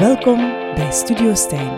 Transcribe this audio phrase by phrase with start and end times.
[0.00, 0.36] Welkom
[0.74, 1.68] bij Studio Stijn,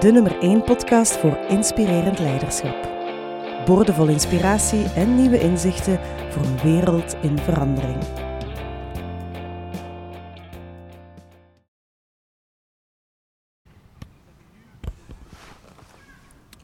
[0.00, 2.88] de nummer 1 podcast voor inspirerend leiderschap.
[3.64, 7.98] Boordevol inspiratie en nieuwe inzichten voor een wereld in verandering.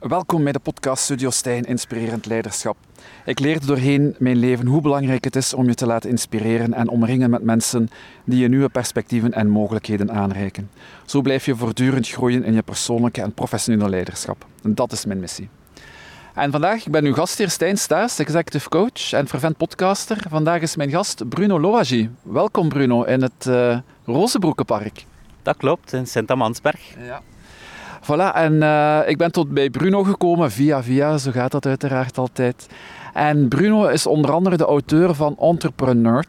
[0.09, 2.77] Welkom bij de podcast Studio Stijn Inspirerend Leiderschap.
[3.25, 6.89] Ik leerde doorheen mijn leven hoe belangrijk het is om je te laten inspireren en
[6.89, 7.91] omringen met mensen
[8.25, 10.71] die je nieuwe perspectieven en mogelijkheden aanreiken.
[11.07, 14.47] Zo blijf je voortdurend groeien in je persoonlijke en professionele leiderschap.
[14.63, 15.49] En dat is mijn missie.
[16.35, 20.25] En vandaag, ik ben uw gastheer Stijn Staes, executive coach en fervent podcaster.
[20.29, 22.11] Vandaag is mijn gast Bruno Loagi.
[22.23, 25.05] Welkom Bruno in het uh, Rozenbroekenpark.
[25.43, 26.81] Dat klopt, in Sint-Amansberg.
[26.99, 27.23] Ja.
[28.03, 32.19] Voilà, en uh, ik ben tot bij Bruno gekomen, via via, zo gaat dat uiteraard
[32.19, 32.67] altijd.
[33.13, 36.25] En Bruno is onder andere de auteur van Entrepreneur,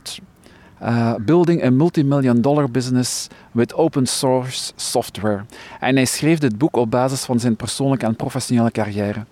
[0.83, 5.45] uh, Building a Multimillion Dollar Business with Open Source Software.
[5.79, 9.25] En hij schreef dit boek op basis van zijn persoonlijke en professionele carrière.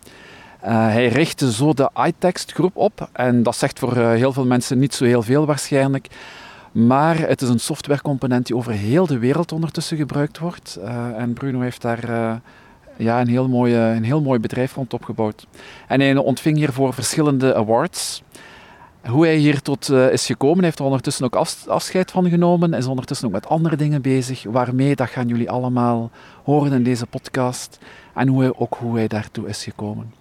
[0.64, 4.80] Uh, hij richtte zo de iText groep op en dat zegt voor heel veel mensen
[4.80, 6.08] niet zo heel veel waarschijnlijk.
[6.86, 10.78] Maar het is een softwarecomponent die over heel de wereld ondertussen gebruikt wordt.
[10.81, 12.36] Uh, en Bruno heeft daar uh,
[12.97, 15.48] ja, een, heel mooie, een heel mooi bedrijf rond opgebouwd.
[15.88, 18.23] En hij ontving hiervoor verschillende awards.
[19.05, 22.73] Hoe hij hier tot uh, is gekomen, heeft er ondertussen ook afscheid van genomen.
[22.73, 24.44] Is ondertussen ook met andere dingen bezig.
[24.44, 26.11] Waarmee, dat gaan jullie allemaal
[26.44, 27.80] horen in deze podcast.
[28.14, 30.14] En hoe hij, ook hoe hij daartoe is gekomen.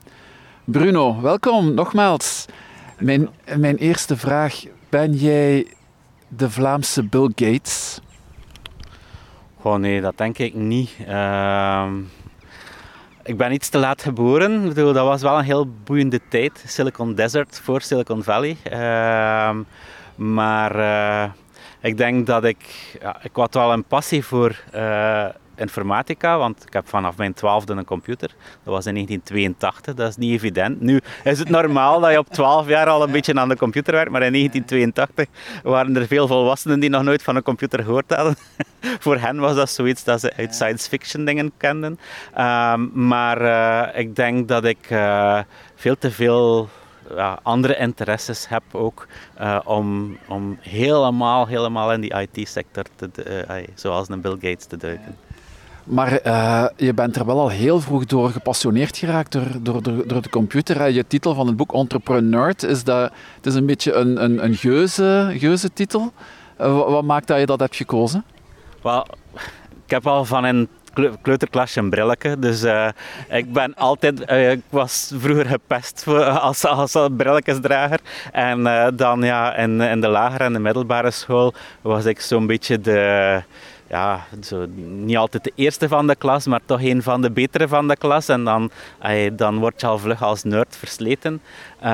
[0.64, 2.44] Bruno, welkom nogmaals.
[2.98, 4.64] Mijn, mijn eerste vraag.
[4.88, 5.66] Ben jij
[6.28, 8.00] de Vlaamse Bill Gates?
[9.60, 10.90] Goh, nee, dat denk ik niet.
[11.08, 11.86] Uh,
[13.22, 14.62] ik ben iets te laat geboren.
[14.62, 16.64] Ik bedoel, dat was wel een heel boeiende tijd.
[16.66, 18.56] Silicon Desert voor Silicon Valley.
[18.72, 19.56] Uh,
[20.14, 21.30] maar uh,
[21.80, 22.96] ik denk dat ik...
[23.00, 27.72] Ja, ik had wel een passie voor eh, informatica, want ik heb vanaf mijn twaalfde
[27.72, 28.28] een computer.
[28.64, 30.80] Dat was in 1982, dat is niet evident.
[30.80, 33.94] Nu is het normaal dat je op 12 jaar al een beetje aan de computer
[33.94, 38.14] werkt, maar in 1982 waren er veel volwassenen die nog nooit van een computer gehoord
[38.14, 38.36] hadden.
[39.04, 41.98] Voor hen was dat zoiets dat ze uit science fiction dingen kenden.
[42.38, 45.40] Um, maar uh, ik denk dat ik uh,
[45.74, 46.68] veel te veel
[47.14, 49.06] ja, andere interesses heb ook
[49.40, 55.16] uh, om, om helemaal, helemaal in die IT-sector, uh, zoals een Bill Gates, te duiken.
[55.86, 60.06] Maar uh, je bent er wel al heel vroeg door gepassioneerd geraakt door, door, door,
[60.06, 60.90] door de computer.
[60.90, 64.54] Je titel van het boek Entrepreneur, is dat, het is een beetje een, een, een
[64.54, 66.12] geuze, geuze titel.
[66.60, 68.24] Uh, wat maakt dat je dat hebt gekozen?
[68.82, 69.06] Wel,
[69.84, 70.68] ik heb al van een
[71.22, 72.38] kleuterklasje een brilletje.
[72.38, 72.88] Dus uh,
[73.28, 74.30] ik ben altijd...
[74.30, 78.00] Ik was vroeger gepest voor, als, als brilletjesdrager.
[78.32, 78.62] En
[78.96, 83.42] dan ja, in, in de lagere en de middelbare school was ik zo'n beetje de
[83.88, 87.68] ja, zo, niet altijd de eerste van de klas, maar toch een van de betere
[87.68, 88.28] van de klas.
[88.28, 88.70] En dan,
[89.32, 91.40] dan word je al vlug als nerd versleten.
[91.82, 91.88] Uh,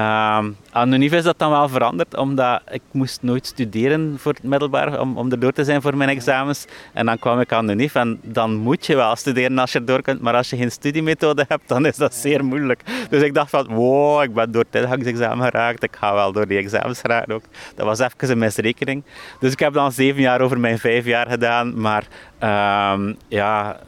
[0.71, 5.01] aan de is dat dan wel veranderd, omdat ik moest nooit studeren voor het middelbaar,
[5.01, 6.65] om, om erdoor te zijn voor mijn examens.
[6.93, 10.03] En dan kwam ik aan de en dan moet je wel studeren als je erdoor
[10.03, 10.21] kunt.
[10.21, 12.83] Maar als je geen studiemethode hebt, dan is dat zeer moeilijk.
[13.11, 15.83] Dus ik dacht van, wow, ik ben door het examen geraakt.
[15.83, 17.43] Ik ga wel door die examens geraakt ook.
[17.75, 19.03] Dat was even een misrekening.
[19.41, 21.81] Dus ik heb dan zeven jaar over mijn vijf jaar gedaan.
[21.82, 22.06] Maar
[22.43, 23.81] uh, ja,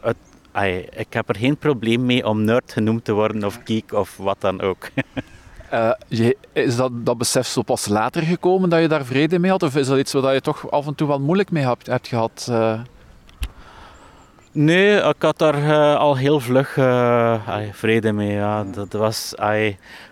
[0.00, 0.16] het,
[0.96, 4.36] ik heb er geen probleem mee om nerd genoemd te worden of geek of wat
[4.40, 4.88] dan ook.
[5.72, 9.50] Uh, je, is dat, dat besef zo pas later gekomen dat je daar vrede mee
[9.50, 9.62] had?
[9.62, 12.08] Of is dat iets waar je toch af en toe wel moeilijk mee hebt, hebt
[12.08, 12.46] gehad?
[12.50, 12.80] Uh...
[14.52, 16.72] Nee, ik had daar uh, al heel vlug
[17.72, 18.32] vrede mee.
[18.32, 18.64] Ja.
[18.64, 19.34] Dat was...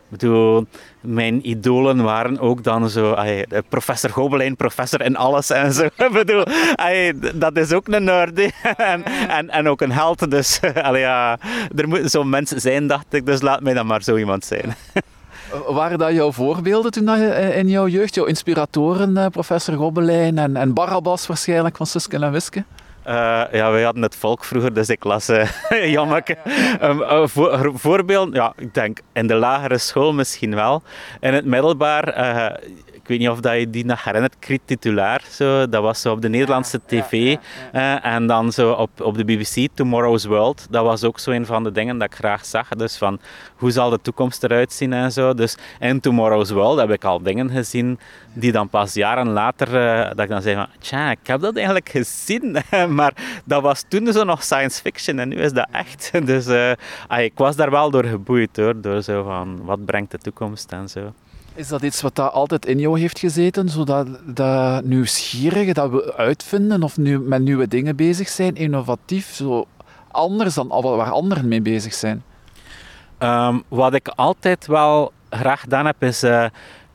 [0.08, 0.66] Ay, bedoel,
[1.00, 5.88] mijn idolen waren ook dan zo, ay, professor Gobelijn, professor in alles en zo.
[6.12, 10.30] bedoel, ay, dat is ook een nerd en, en, en, ook een held.
[10.30, 11.38] Dus allee, ja,
[11.76, 13.26] er moeten zo'n mensen zijn, dacht ik.
[13.26, 14.74] Dus laat mij dan maar zo iemand zijn.
[15.66, 20.74] Waren dat jouw voorbeelden toen je in jouw jeugd, jouw inspiratoren, professor Gobelijn en, en
[20.74, 22.64] Barabbas waarschijnlijk van Suske en Wiske?
[23.08, 23.14] Uh,
[23.52, 25.46] ja, wij hadden het volk vroeger, dus ik las uh,
[25.94, 26.36] jammeke.
[26.82, 30.82] Um, uh, voor, voorbeeld, ja, ik denk in de lagere school misschien wel.
[31.20, 32.04] In het middelbaar,
[33.08, 35.22] ik weet niet of dat je die nog herinnert, Krit Titulaar.
[35.30, 37.12] Zo, dat was zo op de Nederlandse tv.
[37.12, 37.38] Ja,
[37.72, 40.66] ja, en dan zo op, op de BBC, Tomorrow's World.
[40.70, 42.68] Dat was ook zo een van de dingen dat ik graag zag.
[42.68, 43.20] Dus van,
[43.56, 45.34] hoe zal de toekomst eruit zien en zo.
[45.34, 47.98] Dus in Tomorrow's World heb ik al dingen gezien
[48.32, 49.70] die dan pas jaren later,
[50.08, 52.56] dat ik dan zei van, tja, ik heb dat eigenlijk gezien.
[52.88, 53.12] maar
[53.44, 56.10] dat was toen zo nog science fiction en nu is dat echt.
[56.28, 56.70] Dus uh,
[57.18, 60.88] ik was daar wel door geboeid hoor, door zo van wat brengt de toekomst en
[60.88, 61.12] zo.
[61.58, 63.68] Is dat iets wat daar altijd in jou heeft gezeten?
[63.68, 69.66] Zodat dat nieuwsgierige, dat we uitvinden of nu met nieuwe dingen bezig zijn, innovatief, zo
[70.10, 72.22] anders dan waar anderen mee bezig zijn?
[73.18, 76.44] Um, wat ik altijd wel graag gedaan heb, is uh,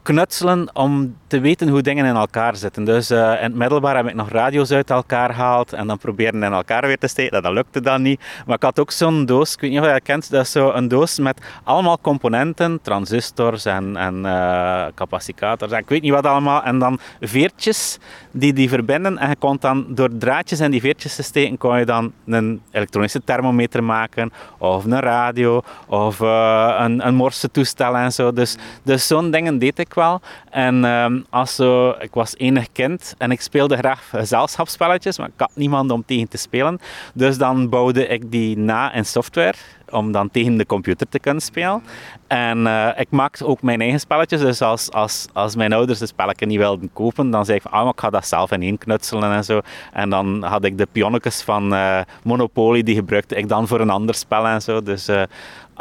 [0.04, 2.84] knutselen om te weten hoe dingen in elkaar zitten.
[2.84, 6.44] Dus uh, in het middelbaar heb ik nog radio's uit elkaar gehaald en dan proberen
[6.44, 7.42] in elkaar weer te steken.
[7.42, 8.22] Dat lukte dan niet.
[8.46, 10.52] Maar ik had ook zo'n doos, ik weet niet of je dat kent, dat is
[10.52, 16.12] zo een doos met allemaal componenten, transistors en, en uh, capacitors en ik weet niet
[16.12, 16.64] wat allemaal.
[16.64, 17.98] En dan veertjes
[18.32, 21.80] die die verbinden en je kon dan door draadjes in die veertjes te steken, kon
[21.80, 27.96] je dan een elektronische thermometer maken of een radio of uh, een, een morse toestel
[27.96, 28.34] en zo.
[28.34, 30.22] Dus, dus zo'n dingen deed ik wel.
[30.50, 31.60] En ehm, als
[32.00, 36.28] ik was enig kind en ik speelde graag gezelschapsspelletjes, maar ik had niemand om tegen
[36.28, 36.80] te spelen.
[37.13, 39.56] Dus dan bouwde ik die na in software
[39.94, 41.84] om dan tegen de computer te kunnen spelen.
[42.28, 44.42] En uh, ik maakte ook mijn eigen spelletjes.
[44.42, 47.72] Dus als, als, als mijn ouders de spelletje niet wilden kopen, dan zei ik van,
[47.72, 49.62] ah, ik ga dat zelf ineen knutselen en zo.
[49.94, 53.89] En dan had ik de pionnetjes van uh, Monopoly, die gebruikte ik dan voor een
[53.89, 54.81] ander spel en zo.
[54.81, 55.10] Dus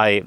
[0.06, 0.24] I,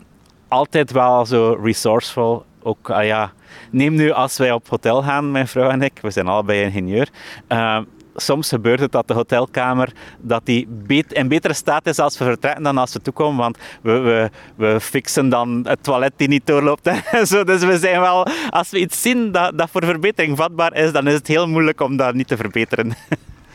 [0.48, 2.46] altijd wel zo resourceful.
[2.64, 3.32] Ook, uh, ja,
[3.72, 7.10] neem nu als wij op hotel gaan, mijn vrouw en ik, we zijn allebei ingenieur.
[7.50, 7.80] Uh,
[8.16, 10.68] soms gebeurt het dat de hotelkamer dat die
[11.10, 13.38] in betere staat is als we vertrekken dan als we toekomen.
[13.38, 16.88] Want we, we, we fixen dan het toilet die niet doorloopt.
[16.88, 17.44] En zo.
[17.44, 21.08] Dus we zijn wel, als we iets zien dat, dat voor verbetering vatbaar is, dan
[21.08, 22.94] is het heel moeilijk om dat niet te verbeteren.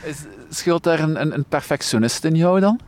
[0.02, 2.81] Is, scheelt daar een, een, een perfectionist in jou dan?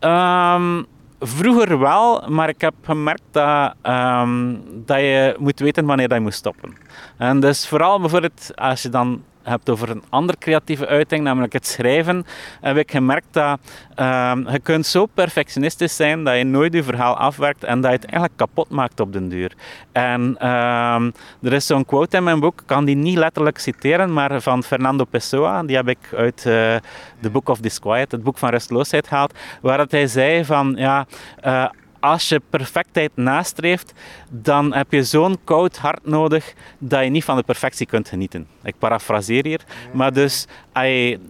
[0.00, 0.86] Um,
[1.26, 6.22] Vroeger wel, maar ik heb gemerkt dat, um, dat je moet weten wanneer dat je
[6.22, 6.76] moet stoppen.
[7.16, 11.66] En dus vooral bijvoorbeeld als je dan hebt over een andere creatieve uiting, namelijk het
[11.66, 12.26] schrijven,
[12.60, 13.58] heb ik gemerkt dat
[13.96, 17.96] um, je kunt zo perfectionistisch zijn dat je nooit je verhaal afwerkt en dat je
[17.96, 19.52] het eigenlijk kapot maakt op den duur.
[19.92, 21.12] En um,
[21.42, 24.62] er is zo'n quote in mijn boek, ik kan die niet letterlijk citeren, maar van
[24.62, 26.76] Fernando Pessoa, die heb ik uit uh,
[27.20, 31.06] The Book of Disquiet, het boek van rustloosheid gehaald, waar het hij zei van, ja,
[31.44, 31.64] uh,
[32.06, 33.92] als je perfectheid nastreeft,
[34.28, 38.46] dan heb je zo'n koud hart nodig dat je niet van de perfectie kunt genieten.
[38.62, 39.60] Ik parafraseer hier.
[39.92, 40.46] Maar dus,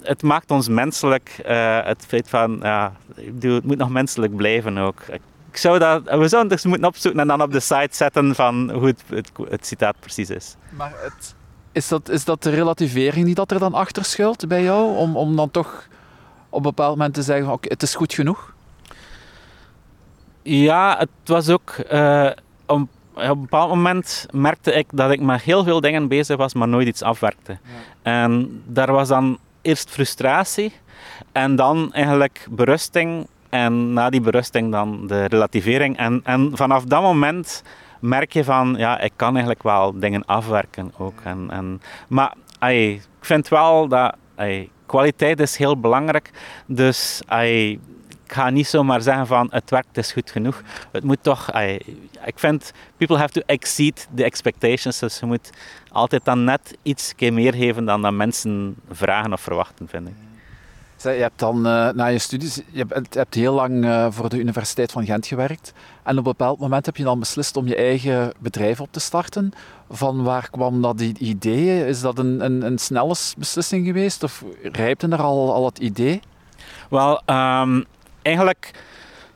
[0.02, 1.40] het maakt ons menselijk.
[1.46, 2.92] Uh, het feit van, ja,
[3.40, 5.00] het moet nog menselijk blijven ook.
[5.50, 8.70] Ik zou dat, we zouden dus moeten opzoeken en dan op de site zetten van
[8.70, 10.56] hoe het, het, het citaat precies is.
[10.70, 11.34] Maar het,
[11.72, 14.96] is, dat, is dat de relativering die dat er dan achter schuilt bij jou?
[14.96, 15.88] Om, om dan toch
[16.48, 18.54] op een bepaald moment te zeggen, oké, het is goed genoeg?
[20.46, 21.74] Ja, het was ook.
[21.92, 22.30] Uh,
[22.66, 22.80] op,
[23.14, 26.68] op, een bepaald moment merkte ik dat ik met heel veel dingen bezig was, maar
[26.68, 27.58] nooit iets afwerkte.
[27.62, 27.68] Ja.
[28.02, 30.72] En daar was dan eerst frustratie
[31.32, 33.26] en dan eigenlijk berusting.
[33.48, 35.96] En na die berusting dan de relativering.
[35.96, 37.62] En, en vanaf dat moment
[38.00, 41.20] merk je van, ja, ik kan eigenlijk wel dingen afwerken ook.
[41.22, 46.30] En, en, maar ay, ik vind wel dat ay, kwaliteit is heel belangrijk.
[46.66, 47.78] Dus ay,
[48.26, 50.62] ik ga niet zomaar zeggen van het werkt is goed genoeg.
[50.92, 51.50] Het moet toch,
[52.24, 54.98] ik vind, people have to exceed the expectations.
[54.98, 55.50] Dus je moet
[55.90, 60.14] altijd dan net iets meer geven dan dat mensen vragen of verwachten, vind ik.
[61.02, 64.38] Je hebt dan uh, na je studies, je hebt, hebt heel lang uh, voor de
[64.38, 65.72] Universiteit van Gent gewerkt.
[66.02, 69.00] En op een bepaald moment heb je dan beslist om je eigen bedrijf op te
[69.00, 69.52] starten.
[69.90, 71.86] Van waar kwam dat idee?
[71.86, 74.22] Is dat een, een, een snelle beslissing geweest?
[74.22, 76.20] Of rijpte er al, al het idee?
[76.90, 77.84] Wel, um,
[78.26, 78.70] eigenlijk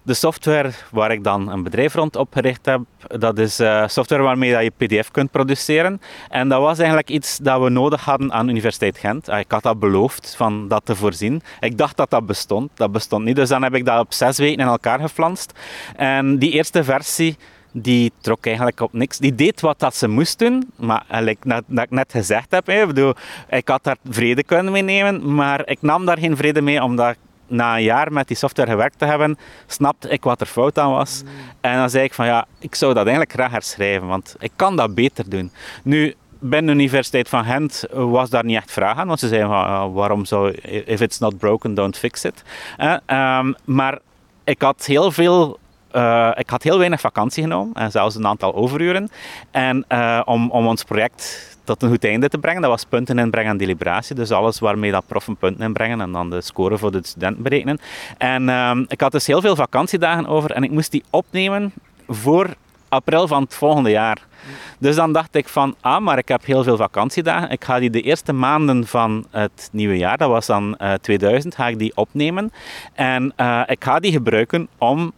[0.03, 4.63] de software waar ik dan een bedrijf rond opgericht heb, dat is uh, software waarmee
[4.63, 6.01] je PDF kunt produceren.
[6.29, 9.29] En dat was eigenlijk iets dat we nodig hadden aan Universiteit Gent.
[9.29, 11.43] Ah, ik had dat beloofd van dat te voorzien.
[11.61, 12.71] Ik dacht dat dat bestond.
[12.75, 13.37] Dat bestond niet.
[13.37, 15.53] Dus dan heb ik dat op zes weken in elkaar geflanst.
[15.97, 17.37] En die eerste versie
[17.73, 19.19] die trok eigenlijk op niks.
[19.19, 22.69] Die deed wat dat ze moest doen, maar like dat, dat ik net gezegd heb,
[22.69, 23.15] ik,
[23.49, 27.17] ik had daar vrede kunnen meenemen, maar ik nam daar geen vrede mee omdat
[27.51, 30.91] na een jaar met die software gewerkt te hebben, snapte ik wat er fout aan
[30.91, 31.23] was.
[31.61, 34.77] En dan zei ik van ja, ik zou dat eigenlijk graag herschrijven, want ik kan
[34.77, 35.53] dat beter doen.
[35.83, 39.49] Nu, binnen de Universiteit van Gent was daar niet echt vraag aan, want ze zeiden
[39.49, 40.51] van waarom zou,
[40.85, 42.43] if it's not broken, don't fix it.
[42.77, 43.99] Eh, maar
[44.45, 45.59] ik had heel veel
[45.93, 49.11] uh, ik had heel weinig vakantie genomen en zelfs een aantal overuren.
[49.51, 52.61] En uh, om, om ons project tot een goed einde te brengen.
[52.61, 54.15] Dat was punten inbrengen aan deliberatie.
[54.15, 57.79] Dus alles waarmee dat proffen punten inbrengen en dan de score voor de studenten berekenen.
[58.19, 61.73] En uh, ik had dus heel veel vakantiedagen over en ik moest die opnemen
[62.09, 62.49] voor
[62.89, 64.19] april van het volgende jaar.
[64.79, 67.51] Dus dan dacht ik van, ah, maar ik heb heel veel vakantiedagen.
[67.51, 71.55] Ik ga die de eerste maanden van het nieuwe jaar, dat was dan uh, 2000,
[71.55, 72.53] ga ik die opnemen.
[72.93, 73.33] En
[73.67, 75.13] ik ga die gebruiken om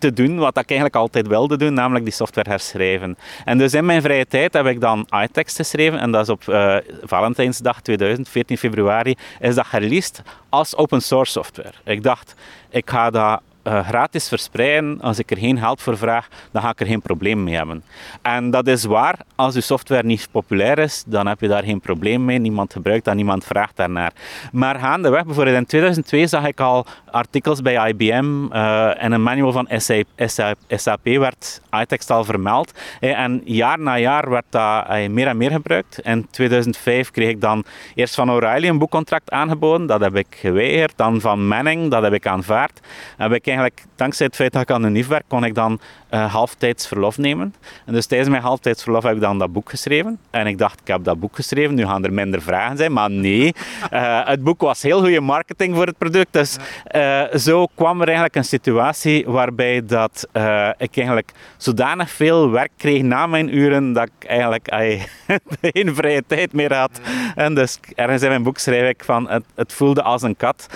[0.00, 3.16] te doen wat ik eigenlijk altijd wilde doen, namelijk die software herschrijven.
[3.44, 6.42] En dus in mijn vrije tijd heb ik dan iText geschreven en dat is op
[6.48, 11.72] uh, Valentijnsdag 2000, 14 februari, is dat gereleased als open source software.
[11.84, 12.34] Ik dacht,
[12.70, 16.70] ik ga dat uh, gratis verspreiden, als ik er geen geld voor vraag, dan ga
[16.70, 17.82] ik er geen probleem mee hebben.
[18.22, 21.80] En dat is waar, als uw software niet populair is, dan heb je daar geen
[21.80, 22.38] probleem mee.
[22.38, 24.12] Niemand gebruikt dat, niemand vraagt daarnaar.
[24.52, 29.52] Maar gaandeweg, bijvoorbeeld in 2002 zag ik al artikels bij IBM uh, en een manual
[29.52, 30.06] van SAP,
[30.68, 32.72] SAP, werd iText al vermeld.
[33.00, 35.98] En jaar na jaar werd dat uh, meer en meer gebruikt.
[35.98, 40.92] In 2005 kreeg ik dan eerst van O'Reilly een boekcontract aangeboden, dat heb ik geweigerd.
[40.96, 42.80] Dan van Manning, dat heb ik aanvaard.
[43.16, 45.80] heb ik eigenlijk, dankzij het feit dat ik aan de NIF werk, kon ik dan
[46.10, 47.54] uh, halftijds verlof nemen.
[47.86, 50.18] En dus tijdens mijn halftijds verlof heb ik dan dat boek geschreven.
[50.30, 52.92] En ik dacht, ik heb dat boek geschreven, nu gaan er minder vragen zijn.
[52.92, 53.54] Maar nee,
[53.92, 56.32] uh, het boek was heel goede marketing voor het product.
[56.32, 56.56] Dus
[56.96, 60.28] uh, zo kwam er eigenlijk een situatie waarbij dat,
[60.76, 64.68] ik eigenlijk zodanig veel werk kreeg na mijn uren, dat ik eigenlijk
[65.60, 67.00] geen vrije tijd meer had.
[67.34, 70.66] En dus ergens in mijn boek schrijf ik van, het, het voelde als een kat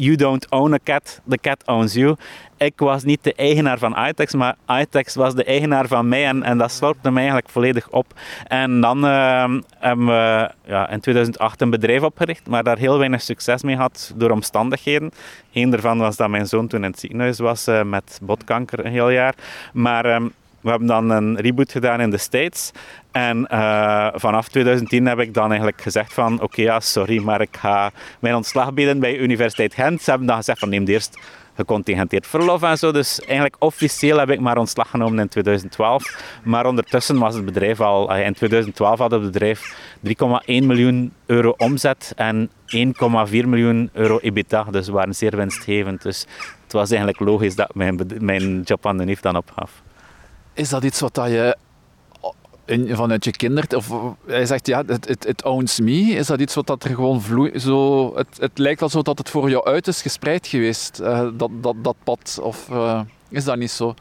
[0.00, 2.16] you don't own a cat, the cat owns you.
[2.56, 6.42] Ik was niet de eigenaar van iText, maar iText was de eigenaar van mij en,
[6.42, 8.14] en dat slorpte mij eigenlijk volledig op.
[8.46, 13.22] En dan uh, hebben we ja, in 2008 een bedrijf opgericht, maar daar heel weinig
[13.22, 15.10] succes mee had door omstandigheden.
[15.52, 18.92] Eén daarvan was dat mijn zoon toen in het ziekenhuis was uh, met botkanker een
[18.92, 19.34] heel jaar.
[19.72, 20.26] Maar ehm,
[20.60, 22.70] we hebben dan een reboot gedaan in de States.
[23.10, 27.56] En uh, vanaf 2010 heb ik dan eigenlijk gezegd van oké, ja, sorry, maar ik
[27.56, 30.02] ga mijn ontslag bieden bij Universiteit Gent.
[30.02, 31.18] Ze hebben dan gezegd van neem eerst
[31.54, 32.92] gecontingenteerd verlof en zo.
[32.92, 36.22] Dus eigenlijk officieel heb ik maar ontslag genomen in 2012.
[36.44, 38.14] Maar ondertussen was het bedrijf al...
[38.14, 39.76] In 2012 had het bedrijf
[40.06, 40.12] 3,1
[40.46, 42.52] miljoen euro omzet en 1,4
[43.30, 44.64] miljoen euro EBITDA.
[44.70, 46.02] Dus we waren zeer winstgevend.
[46.02, 46.26] Dus
[46.62, 49.82] het was eigenlijk logisch dat mijn, mijn job aan de NIF dan opgaf.
[50.52, 51.56] Is dat iets wat je
[52.64, 53.92] in, vanuit je kindert, of
[54.26, 57.62] hij zegt ja, het, het, owns me, is dat iets wat dat er gewoon vloeit,
[57.62, 61.28] zo, het, het lijkt wel zo dat het voor jou uit is gespreid geweest, uh,
[61.34, 63.94] dat, dat, dat pad, of uh, is dat niet zo?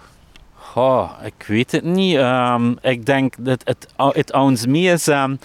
[0.75, 2.15] Oh, ik weet het niet.
[2.15, 5.07] Um, ik denk dat het, het owns me is...
[5.07, 5.39] Um,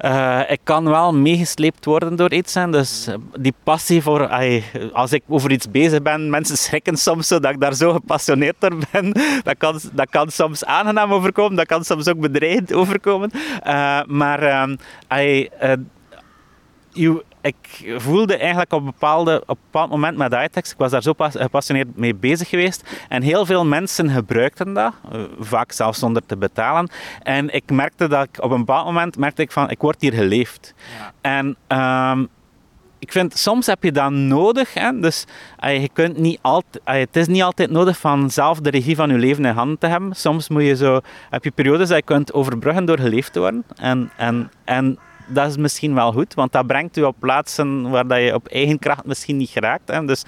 [0.00, 2.54] uh, ik kan wel meegesleept worden door iets.
[2.54, 2.70] Hè.
[2.70, 4.28] Dus die passie voor...
[4.92, 8.56] Als ik over iets bezig ben, mensen schrikken soms zo dat ik daar zo gepassioneerd
[8.58, 9.12] door ben.
[9.42, 13.30] Dat kan, dat kan soms aangenaam overkomen, dat kan soms ook bedreigend overkomen.
[13.66, 14.68] Uh, maar
[16.96, 21.02] you, ik voelde eigenlijk op, bepaalde, op een bepaald moment met iText, ik was daar
[21.02, 26.26] zo gepassioneerd mee bezig geweest, en heel veel mensen gebruikten dat, eh, vaak zelfs zonder
[26.26, 26.90] te betalen.
[27.22, 30.12] En ik merkte dat ik op een bepaald moment merkte ik van, ik word hier
[30.12, 30.74] geleefd.
[30.98, 31.12] Ja.
[31.20, 31.56] En
[32.12, 32.28] um,
[32.98, 34.74] ik vind, soms heb je dat nodig.
[34.74, 35.00] Hè?
[35.00, 35.24] Dus
[35.64, 38.96] uh, je kunt niet altijd, uh, het is niet altijd nodig van zelf de regie
[38.96, 40.14] van je leven in handen te hebben.
[40.14, 41.00] Soms moet je zo,
[41.30, 43.64] heb je periodes dat je kunt overbruggen door geleefd te worden.
[43.76, 48.06] En, en, en dat is misschien wel goed, want dat brengt u op plaatsen waar
[48.06, 49.88] dat je op eigen kracht misschien niet geraakt.
[49.88, 50.04] Hè.
[50.04, 50.24] Dus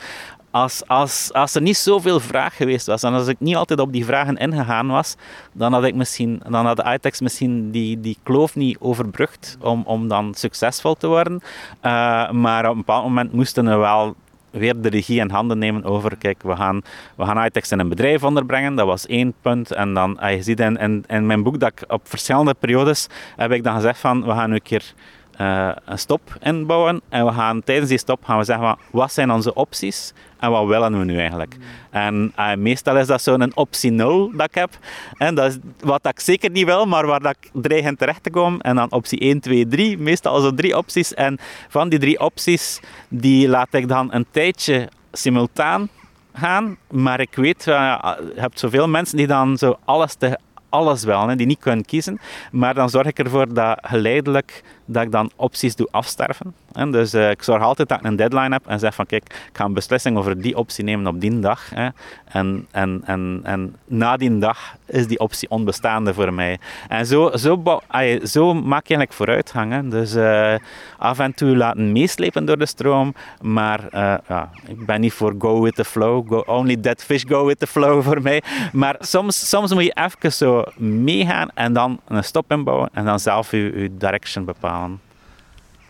[0.50, 3.92] als, als, als er niet zoveel vraag geweest was en als ik niet altijd op
[3.92, 5.16] die vragen ingegaan was,
[5.52, 9.82] dan had ik misschien, dan had de iText misschien die, die kloof niet overbrugd om,
[9.86, 11.40] om dan succesvol te worden.
[11.82, 14.14] Uh, maar op een bepaald moment moesten we wel
[14.50, 16.82] weer de regie in handen nemen over, kijk, we gaan,
[17.16, 18.74] we gaan iText in een bedrijf onderbrengen.
[18.74, 19.72] Dat was één punt.
[19.72, 23.06] En dan, ah, je ziet in, in, in mijn boek dat ik op verschillende periodes
[23.36, 24.92] heb ik dan gezegd van, we gaan nu een keer
[25.40, 27.00] uh, een stop inbouwen.
[27.08, 30.66] En we gaan tijdens die stop gaan we zeggen, wat zijn onze opties en wat
[30.66, 31.57] willen we nu eigenlijk?
[31.90, 34.71] En uh, meestal is dat zo'n optie 0 dat ik heb.
[35.16, 38.23] En dat is wat ik zeker niet wil, maar waar dat ik dreig in terecht
[38.23, 38.61] te komen.
[38.61, 39.99] En dan optie 1, 2, 3.
[39.99, 41.14] Meestal zo drie opties.
[41.14, 45.88] En van die drie opties, die laat ik dan een tijdje simultaan
[46.33, 46.76] gaan.
[46.90, 47.99] Maar ik weet, uh,
[48.35, 51.85] je hebt zoveel mensen die dan zo alles, te, alles wel, hè, die niet kunnen
[51.85, 52.21] kiezen.
[52.52, 56.54] Maar dan zorg ik ervoor dat geleidelijk dat ik dan opties doe afsterven.
[56.73, 59.25] En dus uh, ik zorg altijd dat ik een deadline heb en zeg van kijk,
[59.25, 61.71] ik ga een beslissing over die optie nemen op die dag.
[61.75, 61.88] Hè.
[62.25, 66.59] En, en, en, en na die dag is die optie onbestaande voor mij.
[66.88, 67.80] En zo, zo,
[68.23, 69.73] zo maak je eigenlijk vooruitgang.
[69.73, 69.88] Hè.
[69.88, 70.54] Dus uh,
[70.99, 75.35] af en toe laten meeslepen door de stroom, maar uh, ja, ik ben niet voor
[75.38, 76.28] go with the flow.
[76.28, 78.42] Go, only dead fish go with the flow voor mij.
[78.73, 83.18] Maar soms, soms moet je even zo meegaan en dan een stop inbouwen en dan
[83.18, 84.77] zelf je, je direction bepalen.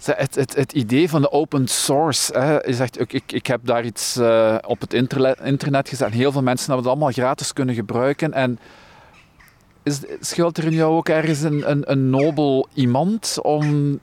[0.04, 2.38] Het, het, het, idee van de open source.
[2.38, 6.12] Hè, je zegt, ik, ik, ik heb daar iets uh, op het internet, gezet.
[6.12, 8.33] Heel veel mensen hebben het allemaal gratis kunnen gebruiken.
[8.33, 8.59] En
[9.83, 13.99] is, schuilt er in jou ook ergens een, een, een nobel iemand om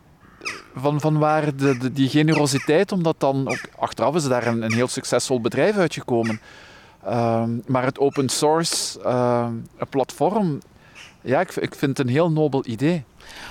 [0.75, 4.87] van, van waar de, die generositeit, omdat dan ook achteraf is daar een, een heel
[4.87, 6.41] succesvol bedrijf uitgekomen.
[7.03, 9.53] Ehm, maar het open source ehm,
[9.89, 10.59] platform,
[11.25, 13.03] ja, ik, vind het een heel nobel idee.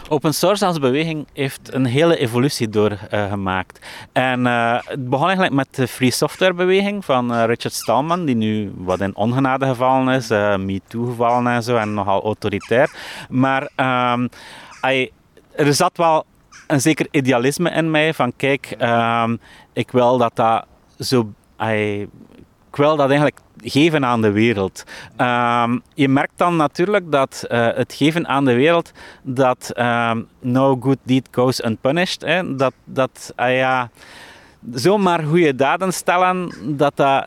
[0.08, 3.86] Open source als beweging heeft een hele evolutie doorgemaakt.
[4.12, 8.34] en uh, het begon eigenlijk met de free software beweging van uh, Richard Stallman, die
[8.34, 12.90] nu wat in ongenade gevallen is, uh, Me Too gevallen en zo, en nogal autoritair.
[13.28, 14.28] Maar um,
[15.52, 16.24] er zat wel
[16.66, 19.40] een zeker idealisme in mij van kijk, um,
[19.72, 20.66] ik wil dat dat
[20.98, 21.32] zo...
[22.74, 24.84] ik wil dat eigenlijk geven aan de wereld.
[25.16, 30.76] Um, je merkt dan natuurlijk dat uh, het geven aan de wereld, dat um, no
[30.80, 32.22] good deed goes unpunished.
[32.22, 33.90] Hè, dat, dat uh, ja,
[34.72, 37.26] zomaar goede daden stellen, dat dat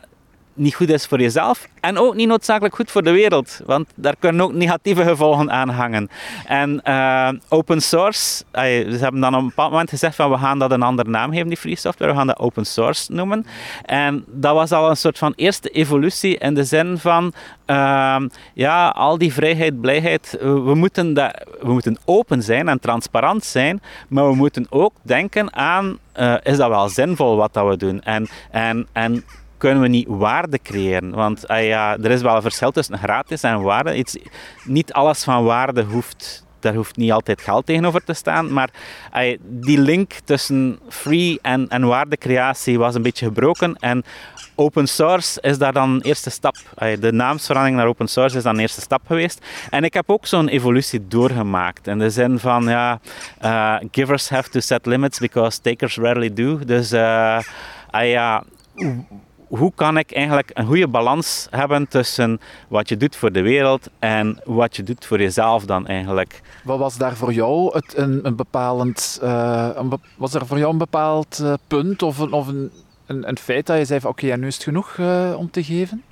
[0.58, 4.16] niet goed is voor jezelf en ook niet noodzakelijk goed voor de wereld, want daar
[4.18, 6.08] kunnen ook negatieve gevolgen aan hangen.
[6.46, 10.58] En uh, open source, ze hebben dan op een bepaald moment gezegd van we gaan
[10.58, 13.46] dat een andere naam geven, die free software, we gaan dat open source noemen.
[13.84, 17.32] En dat was al een soort van eerste evolutie in de zin van
[17.66, 18.16] uh,
[18.54, 23.82] ja, al die vrijheid, blijheid, we moeten, dat, we moeten open zijn en transparant zijn,
[24.08, 28.02] maar we moeten ook denken aan uh, is dat wel zinvol wat dat we doen?
[28.02, 29.24] En, en, en
[29.58, 31.10] kunnen we niet waarde creëren.
[31.10, 33.96] Want uh, ja, er is wel een verschil tussen gratis en waarde.
[33.96, 34.16] Iets,
[34.64, 38.52] niet alles van waarde hoeft daar hoeft niet altijd geld tegenover te staan.
[38.52, 38.70] Maar
[39.16, 43.76] uh, die link tussen free en, en waardecreatie was een beetje gebroken.
[43.76, 44.04] En
[44.54, 46.56] open source is daar dan eerste stap.
[46.78, 49.46] Uh, de naamsverandering naar open source is dan eerste stap geweest.
[49.70, 51.86] En ik heb ook zo'n evolutie doorgemaakt.
[51.86, 53.00] In de zin van, ja,
[53.44, 56.58] uh, givers have to set limits because takers rarely do.
[56.64, 57.42] Dus ja
[59.48, 63.90] hoe kan ik eigenlijk een goede balans hebben tussen wat je doet voor de wereld
[63.98, 66.40] en wat je doet voor jezelf dan eigenlijk?
[66.64, 70.78] Wat was daar voor jou het, een, een bepalend, een was er voor jou een
[70.78, 72.70] bepaald uh, punt of, een, of een,
[73.06, 75.50] een, een, feit dat je zei van oké, okay, nu is het genoeg uh, om
[75.50, 76.02] te geven?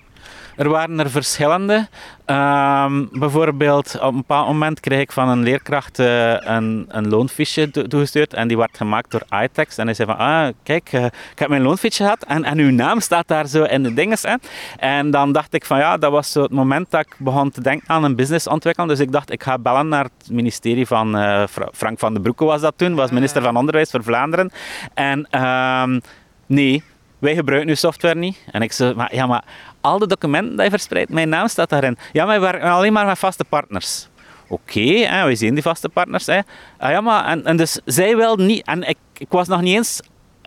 [0.57, 1.89] Er waren er verschillende.
[2.27, 7.71] Um, bijvoorbeeld, op een bepaald moment kreeg ik van een leerkracht uh, een, een loonfiche
[7.71, 9.79] toegestuurd en die werd gemaakt door iText.
[9.79, 12.71] En hij zei van, ah, kijk, uh, ik heb mijn loonfiche gehad en, en uw
[12.71, 14.23] naam staat daar zo in de dinges.
[14.23, 14.35] Hè.
[14.79, 17.61] En dan dacht ik van, ja, dat was zo het moment dat ik begon te
[17.61, 18.89] denken aan een business ontwikkelen.
[18.89, 22.45] Dus ik dacht, ik ga bellen naar het ministerie van uh, Frank van den Broeke
[22.45, 24.51] was dat toen, was minister van Onderwijs voor Vlaanderen.
[24.95, 26.01] En um,
[26.47, 26.83] nee,
[27.19, 28.45] wij gebruiken uw software niet.
[28.51, 29.45] En ik zei, maar, ja, maar
[29.81, 31.99] al de documenten die je verspreidt, mijn naam staat daarin.
[32.13, 34.09] Ja, maar we werken alleen maar met vaste partners.
[34.49, 36.27] Oké, okay, we zien die vaste partners.
[36.27, 36.39] Hè.
[36.79, 39.77] Ah, ja, maar, en, en dus zij wilden niet, en ik, ik was nog niet
[39.77, 40.01] eens,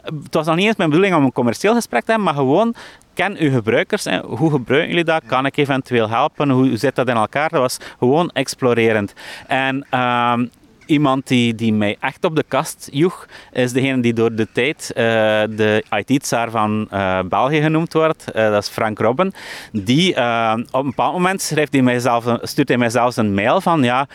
[0.03, 2.75] het was nog niet eens mijn bedoeling om een commercieel gesprek te hebben, maar gewoon
[3.13, 4.03] ken uw gebruikers.
[4.03, 4.19] Hè.
[4.19, 5.23] Hoe gebruiken jullie dat?
[5.25, 6.49] Kan ik eventueel helpen?
[6.49, 7.49] Hoe, zit dat in elkaar?
[7.49, 9.13] Dat was gewoon explorerend.
[9.47, 10.51] En um,
[10.89, 14.89] iemand die, die mij echt op de kast joeg, is degene die door de tijd
[14.89, 15.03] uh,
[15.49, 18.23] de IT-tsaar van uh, België genoemd wordt.
[18.27, 19.33] Uh, dat is Frank Robben.
[19.71, 21.99] Die op een bepaald moment schrijft hij mij
[22.41, 24.07] stuurt hij mij zelfs een mail van ja,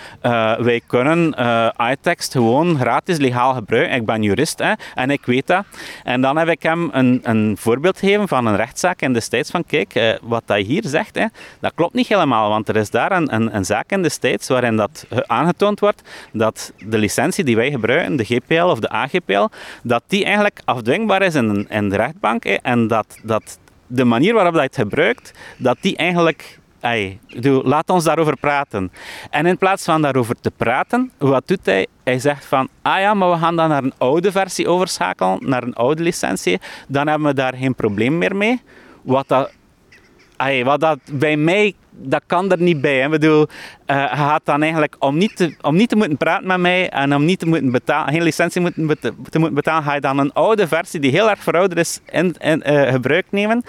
[0.58, 1.34] wij kunnen
[1.90, 3.96] iText gewoon gratis legaal gebruiken.
[3.96, 5.64] Ik ben jurist hè, en ik weet dat.
[6.04, 9.50] En dan heb ik hem een, een voorbeeld gegeven van een rechtszaak in de States
[9.50, 11.26] van kijk, wat hij hier zegt, hè,
[11.60, 14.48] dat klopt niet helemaal, want er is daar een, een, een zaak in de States
[14.48, 19.46] waarin dat aangetoond wordt dat de licentie die wij gebruiken, de GPL of de AGPL,
[19.82, 22.44] dat die eigenlijk afdwingbaar is in, in de rechtbank.
[22.44, 27.18] En dat, dat de manier waarop dat je het gebruikt, dat die eigenlijk Hey,
[27.62, 28.92] laat ons daarover praten.
[29.30, 31.86] En in plaats van daarover te praten, wat doet hij?
[32.02, 35.62] Hij zegt van, ah ja, maar we gaan dan naar een oude versie overschakelen, naar
[35.62, 36.60] een oude licentie.
[36.88, 38.62] Dan hebben we daar geen probleem meer mee.
[39.02, 39.50] Wat dat
[40.44, 43.00] Ay, wat dat bij mij, dat kan er niet bij.
[43.00, 43.46] Ik bedoel, uh,
[43.96, 47.14] je gaat dan eigenlijk, om niet, te, om niet te moeten praten met mij en
[47.14, 48.98] om niet te moeten betalen, geen licentie moeten,
[49.30, 52.36] te moeten betalen, ga je dan een oude versie die heel erg verouderd is in,
[52.40, 53.64] uh, gebruik nemen.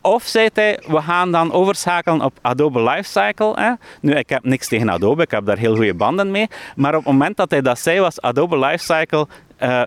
[0.00, 3.52] Of zei hij, we gaan dan overschakelen op Adobe Lifecycle.
[3.54, 3.72] Hè.
[4.00, 6.48] Nu, ik heb niks tegen Adobe, ik heb daar heel goede banden mee.
[6.76, 9.26] Maar op het moment dat hij dat zei, was Adobe Lifecycle
[9.62, 9.82] uh,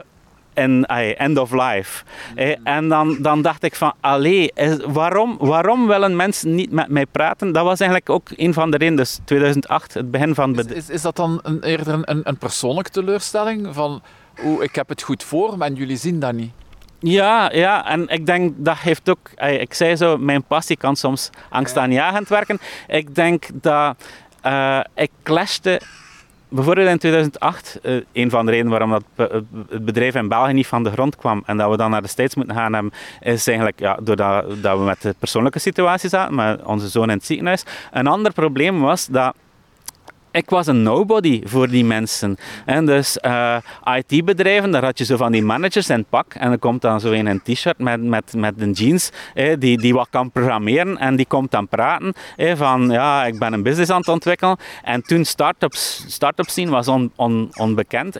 [0.59, 0.85] en
[1.17, 2.03] end of life.
[2.63, 4.51] en dan, dan dacht ik van, allee,
[4.87, 7.51] waarom, waarom willen mensen niet met mij praten?
[7.51, 10.59] Dat was eigenlijk ook een van de redenen, dus 2008, het begin van...
[10.59, 13.67] Is, is, is dat dan een, eerder een, een persoonlijke teleurstelling?
[13.71, 14.01] Van,
[14.43, 16.51] oeh, ik heb het goed voor, maar jullie zien dat niet?
[16.99, 21.29] Ja, ja, en ik denk dat heeft ook, ik zei zo, mijn passie kan soms
[21.49, 22.59] angstaanjagend werken.
[22.87, 23.95] Ik denk dat
[24.45, 25.81] uh, ik clashte
[26.49, 29.29] bijvoorbeeld in 2008, uh, eh, een van de redenen waarom dat,
[29.69, 32.07] het bedrijf in België niet van de grond kwam en dat we dan naar de
[32.07, 36.35] States moeten gaan hebben, is eigenlijk ja, doordat dat we met de persoonlijke situatie zaten,
[36.35, 37.63] met onze zoon in het ziekenhuis.
[37.91, 39.35] Een ander probleem was dat
[40.31, 42.37] ik was een nobody voor die mensen.
[42.65, 43.57] En dus uh,
[43.95, 46.33] IT-bedrijven, daar had je zo van die managers in pak.
[46.33, 49.09] En er komt dan zo in een t-shirt met, met, met een jeans,
[49.59, 50.97] die, die wat kan programmeren.
[50.97, 54.57] En die komt dan praten van, ja, ik ben een business aan het ontwikkelen.
[54.83, 58.17] En toen start-ups, start-up scene was on, on, onbekend.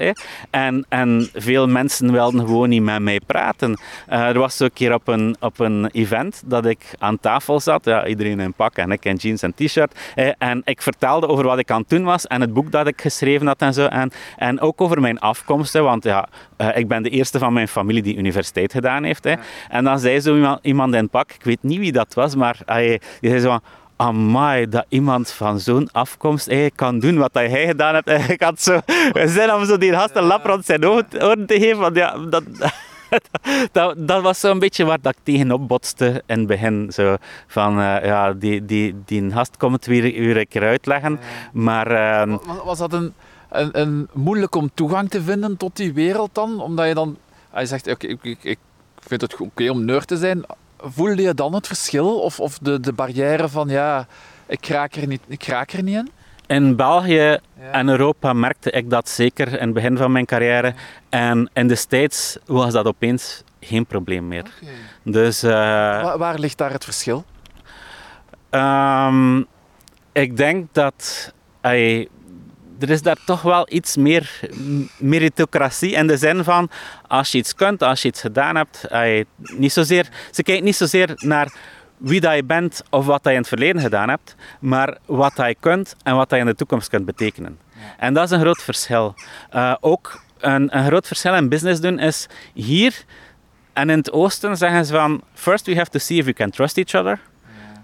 [0.50, 3.80] En, en veel mensen wilden gewoon niet met mij praten.
[4.10, 7.60] Uh, er was zo een keer op een, op een event dat ik aan tafel
[7.60, 7.86] zat.
[7.86, 10.00] Ja, iedereen in pak en ik in jeans en t-shirt.
[10.38, 13.02] En ik vertelde over wat ik aan het doen was en het boek dat ik
[13.02, 13.86] geschreven had en zo.
[13.86, 17.68] En, en ook over mijn afkomsten, want ja, uh, ik ben de eerste van mijn
[17.68, 19.24] familie die universiteit gedaan heeft.
[19.24, 19.34] Hè.
[19.70, 22.60] En dan zei zo iemand, iemand in pak, ik weet niet wie dat was, maar
[22.66, 23.62] hij, die zei zo van,
[23.96, 28.30] amai, dat iemand van zo'n afkomst eigenlijk kan doen wat hij gedaan heeft.
[28.40, 28.80] Ik had zo
[29.14, 32.44] zin om zo die gast een lap rond zijn oren te geven, want ja, dat...
[33.72, 36.92] dat, dat was zo'n beetje waar dat ik tegenop botste in het begin.
[36.92, 37.16] Zo
[37.48, 41.20] van, uh, ja, die, die, die gast komt weer, weer een keer uitleggen.
[41.54, 41.92] Maar,
[42.28, 43.14] uh, was dat een,
[43.50, 46.62] een, een, moeilijk om toegang te vinden tot die wereld dan?
[46.62, 47.18] Omdat je dan...
[47.50, 48.60] Hij zegt, oké, okay, ik, ik,
[49.00, 50.44] vind het oké om nerd te zijn.
[50.78, 52.20] Voelde je dan het verschil?
[52.20, 54.08] Of, of de, de barrière van, ja,
[54.48, 56.10] ik raak er niet, ik raak er niet in?
[56.50, 57.38] In België
[57.72, 60.74] en Europa merkte ik dat zeker in het begin van mijn carrière.
[61.10, 64.46] En in de States was dat opeens geen probleem meer.
[65.04, 67.26] Dus, uh, waar, waar, ligt daar het verschil?
[68.52, 69.46] Um,
[70.12, 72.08] ik denk dat ay,
[72.80, 74.40] er is daar toch wel iets meer
[74.98, 76.70] meritocratie in de zin van
[77.08, 80.76] als je iets kunt, als je iets gedaan hebt, ay, niet zozeer, ze kijken niet
[80.76, 81.54] zozeer naar
[82.00, 85.36] wie dat je bent of wat dat je in het verleden gedaan hebt, maar wat
[85.36, 87.60] dat je kunt en wat dat je in de toekomst kunt betekenen.
[87.98, 89.14] En dat is een groot verschil.
[89.54, 93.04] Uh, ook een, een groot verschil in business doen is hier
[93.74, 96.50] en in het oosten zeggen ze van first we have to see if we can
[96.50, 97.20] trust each other.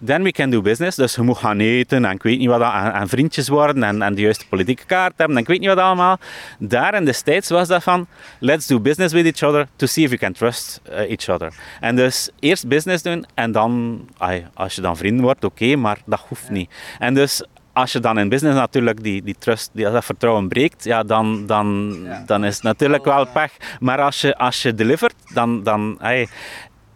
[0.03, 0.95] Then we can do business.
[0.95, 2.61] Dus je moet gaan eten en ik weet niet wat,
[2.93, 5.77] en, vriendjes worden en, en de juiste politieke kaart hebben en ik weet niet wat
[5.77, 6.17] allemaal.
[6.59, 8.07] Daar in de States was dat van,
[8.39, 11.53] let's do business with each other to see if we can trust uh, each other.
[11.79, 15.97] En dus eerst business doen en dan, ay, als je dan vrienden wordt, oké, maar
[16.05, 16.69] dat hoeft niet.
[16.99, 17.43] En dus
[17.75, 21.45] als je dan in business natuurlijk die, die trust, die, dat vertrouwen breekt, ja, dan,
[21.45, 23.51] dan, dan is het natuurlijk wel pech.
[23.79, 25.97] Maar als je, als je delivert, dan, dan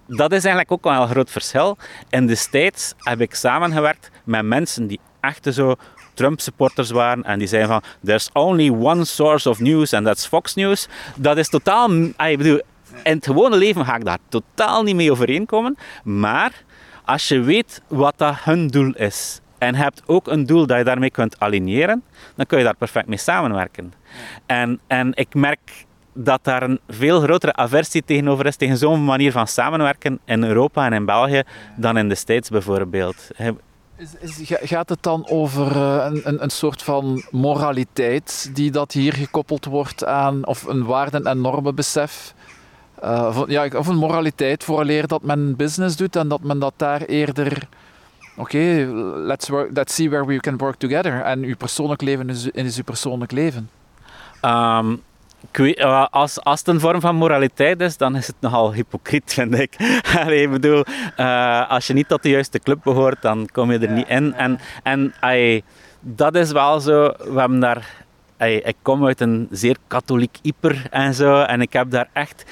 [0.09, 1.77] dat is eigenlijk ook wel een groot verschil.
[2.09, 5.75] In de heb ik samengewerkt met mensen die echt zo
[6.13, 10.55] Trump-supporters waren en die zeiden van there's only one source of news and that's Fox
[10.55, 10.87] News.
[11.15, 11.91] Dat is totaal...
[12.17, 12.61] Ik bedoel,
[13.03, 15.77] in het gewone leven ga ik daar totaal niet mee overeenkomen.
[16.03, 16.63] Maar
[17.05, 20.83] als je weet wat dat hun doel is en hebt ook een doel dat je
[20.83, 22.03] daarmee kunt aligneren,
[22.35, 23.93] dan kun je daar perfect mee samenwerken.
[24.45, 25.85] En, en ik merk
[26.23, 30.85] dat daar een veel grotere aversie tegenover is tegen zo'n manier van samenwerken in Europa
[30.85, 31.43] en in België
[31.75, 33.27] dan in de States bijvoorbeeld.
[33.97, 38.91] Is, is, gaat het dan over eh, een, een, een, soort van moraliteit die dat
[38.91, 42.33] hier gekoppeld wordt aan, of een waarden- en normenbesef?
[43.03, 46.73] Uh, of, ja, of een moraliteit vooraleer dat men business doet en dat men dat
[46.77, 47.67] daar eerder
[48.37, 48.85] oké, okay,
[49.25, 51.21] let's, let's see where we can work together.
[51.21, 53.69] En uw persoonlijk leven is, is uw persoonlijk leven.
[54.41, 55.01] Um,
[55.51, 59.59] eh, als, als het een vorm van moraliteit is, dan is het nogal hypocriet, vind
[59.59, 59.75] ik.
[60.17, 60.83] Allee, ik bedoel,
[61.17, 64.33] uh, als je niet tot de juiste club behoort, dan kom je er niet in.
[64.33, 65.61] En, en ay,
[65.99, 68.07] dat is wel zo, we hebben daar...
[68.37, 72.45] Ay, ik kom uit een zeer katholiek hyper en zo, en ik heb daar echt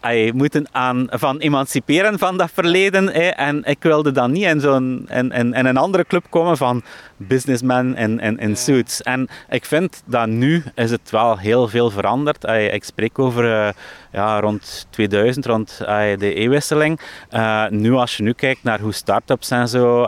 [0.00, 3.36] ay, moeten aan, van emanciperen van dat verleden.
[3.36, 6.82] En ik wilde dan niet in, zo'n, een andere club komen van
[7.16, 9.02] businessmen in, in, in suits.
[9.02, 12.46] En ik vind dat nu is het wel heel veel veranderd.
[12.46, 13.68] Ay, ik spreek over uh,
[14.12, 17.00] ja, rond 2000, rond ay, de e-wisseling.
[17.30, 20.06] Uh, nu als je nu kijkt naar hoe start-ups en zo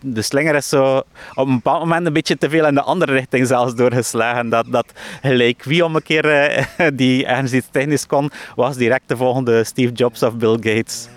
[0.00, 0.96] de slinger is zo
[1.34, 4.48] op een bepaald moment een beetje te veel in de andere richting zelfs doorgeslagen.
[4.48, 9.08] Dat, dat gelijk wie om een keer uh, die ergens iets technisch kon, was direct
[9.08, 11.08] de volgende Steve Jobs of Bill Gates.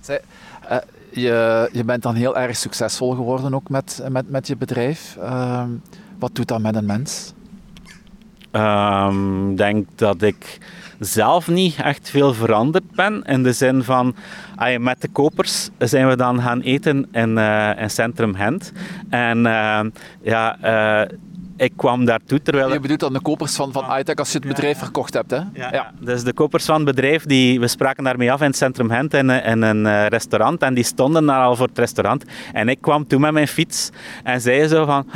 [0.00, 0.20] Zij,
[0.70, 0.76] uh,
[1.10, 5.16] je, je bent dan heel erg succesvol geworden ook met, met, met je bedrijf.
[5.18, 5.64] Uh,
[6.18, 7.32] wat doet dat met een mens?
[8.50, 10.58] Ehm, ik denk dat ik
[11.00, 13.22] zelf niet echt veel veranderd ben.
[13.22, 14.14] In de zin van,
[14.78, 18.72] met de kopers zijn we dan gaan eten in, uh, in Centrum Gent.
[19.08, 19.80] En uh,
[20.22, 21.08] ja, uh,
[21.56, 22.72] ik kwam daartoe terwijl...
[22.72, 25.36] Je bedoelt dan de kopers van, van iTech als je het bedrijf verkocht hebt, hè?
[25.36, 28.56] Ja, ja, dus de kopers van het bedrijf, die, we spraken daarmee af in het
[28.56, 30.62] Centrum Gent in, in een restaurant.
[30.62, 32.24] En die stonden daar al voor het restaurant.
[32.52, 33.90] En ik kwam toen met mijn fiets
[34.24, 35.06] en zei zo van...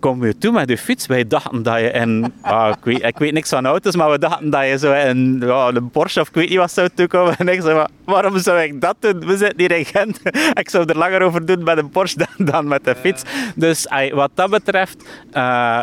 [0.00, 1.06] kom je toe met je fiets.
[1.06, 4.18] Wij dachten dat je in, ah, ik, weet, ik weet niks van auto's, maar we
[4.18, 7.36] dachten dat je zo in ja, een Porsche of ik weet niet wat zou toekomen.
[7.46, 9.26] En ik zei, waarom zou ik dat doen?
[9.26, 10.20] We zitten hier in Gent.
[10.62, 13.22] ik zou er langer over doen met een Porsche dan, dan met de fiets.
[13.54, 15.08] Dus wat dat betreft...
[15.34, 15.82] Uh,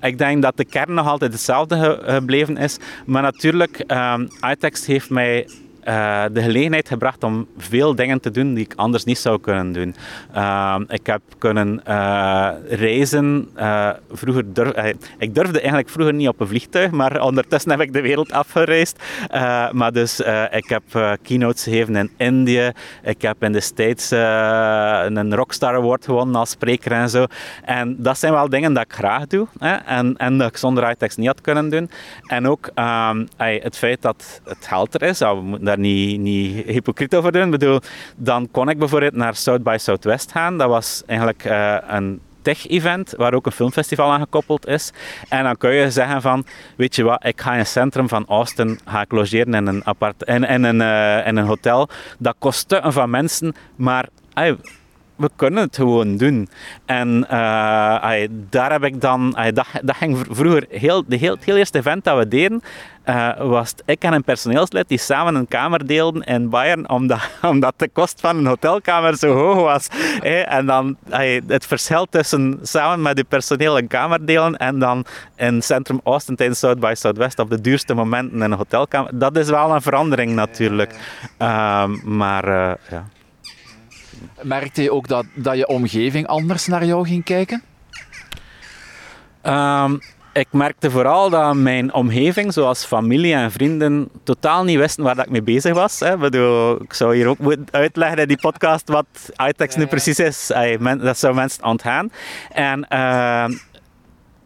[0.00, 2.78] ik denk dat de kern nog altijd hetzelfde gebleven is.
[3.06, 5.48] Maar natuurlijk, um, iText heeft mij
[5.84, 9.72] uh, de gelegenheid gebracht om veel dingen te doen die ik anders niet zou kunnen
[9.72, 9.94] doen.
[10.34, 13.48] Uh, ik heb kunnen uh, reizen.
[14.12, 18.00] vroeger durf, ik durfde eigenlijk vroeger niet op een vliegtuig, maar ondertussen heb ik de
[18.00, 19.02] wereld afgereisd.
[19.72, 22.72] maar dus ik heb keynotes gegeven in Indië.
[23.02, 27.26] Ik heb in de States een Rockstar Award gewonnen als spreker en zo.
[27.64, 29.46] En dat zijn wel dingen dat ik graag doe.
[29.58, 29.74] Hè?
[29.74, 31.90] En, en dat ik zonder iText niet had kunnen doen.
[32.26, 35.18] En ook um, het feit dat het geld er is.
[35.18, 37.44] we moeten daar niet, hypocriet over doen.
[37.44, 37.80] Ik bedoel,
[38.16, 40.58] dan kon ik bijvoorbeeld naar South by Southwest gaan.
[40.58, 44.92] Dat was eigenlijk uh, een tech-event waar ook een filmfestival aan gekoppeld is.
[45.28, 46.44] En dan kun je zeggen van,
[46.76, 50.22] weet je wat, ik ga in het centrum van Austin ga logeren in een, apart,
[50.22, 51.88] in, in een, uh, in een hotel.
[52.18, 54.08] Dat kost stukken van mensen, maar
[55.20, 56.48] we kunnen het gewoon doen.
[56.86, 61.56] En uh, daar heb ik dan, dat, dat ging vroeger, heel, de heel, het heel
[61.56, 62.62] eerste event dat we deden,
[63.06, 67.20] uh, was ik en een personeelslid die samen een kamer deelden in Bayern, omdat,
[67.52, 69.88] omdat de kost van een hotelkamer zo hoog was.
[70.44, 70.96] En dan
[71.46, 75.04] het verschil tussen samen met je personeel een kamer delen en dan
[75.36, 79.36] in centrum Austin tijdens South by Southwest op de duurste momenten in een hotelkamer, dat
[79.36, 80.94] is wel een verandering natuurlijk.
[81.38, 83.04] Uh, maar uh, ja.
[84.42, 87.62] Merkte je ook dat, dat je omgeving anders naar jou ging kijken?
[89.42, 90.00] Um,
[90.32, 95.24] ik merkte vooral dat mijn omgeving, zoals familie en vrienden, totaal niet wisten waar dat
[95.24, 96.00] ik mee bezig was.
[96.00, 96.12] Hè.
[96.12, 99.06] Ik, bedoel, ik zou hier ook moeten uitleggen in die podcast wat
[99.48, 100.52] iText nu precies is.
[100.98, 102.12] Dat zou mensen ontgaan.
[102.52, 103.44] En uh,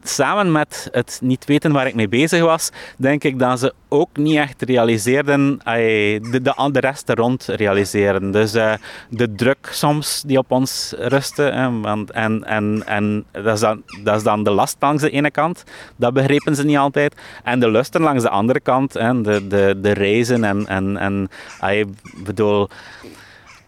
[0.05, 4.17] samen met het niet weten waar ik mee bezig was, denk ik dat ze ook
[4.17, 6.41] niet echt realiseerden, de,
[6.71, 8.31] de, rest er rond realiseerden.
[8.31, 8.73] Dus uh,
[9.09, 14.17] de druk soms die op ons rustte, en, en, en, en dat, is dan, dat
[14.17, 15.65] is dan de last langs de ene kant,
[15.97, 17.15] dat begrepen ze niet altijd.
[17.45, 21.29] En de lusten langs de andere kant, de, de, de reizen en, en, en
[21.71, 21.87] ik
[22.25, 22.69] bedoel...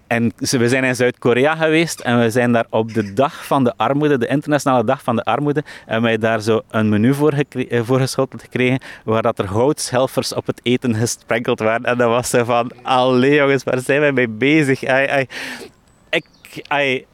[0.07, 3.73] En we zijn in Zuid-Korea geweest en we zijn daar op de dag van de
[3.77, 7.87] armoede, de internationale dag van de armoede, en wij daar zo een menu voor, eh,
[7.87, 11.85] geschoteld gekregen, waar dat er houtschelfers op het eten gesprenkeld waren.
[11.85, 14.83] En dat was zo van, allee jongens, waar zijn wij mee bezig?
[16.11, 16.27] ik,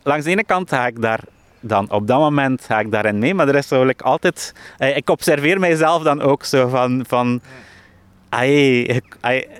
[0.02, 1.20] langs de ene kant ga ik daar
[1.60, 4.54] dan op dat moment ga ik daarin mee, maar er is zo altijd...
[4.78, 7.04] Ik observeer mijzelf dan ook zo van...
[7.08, 7.40] van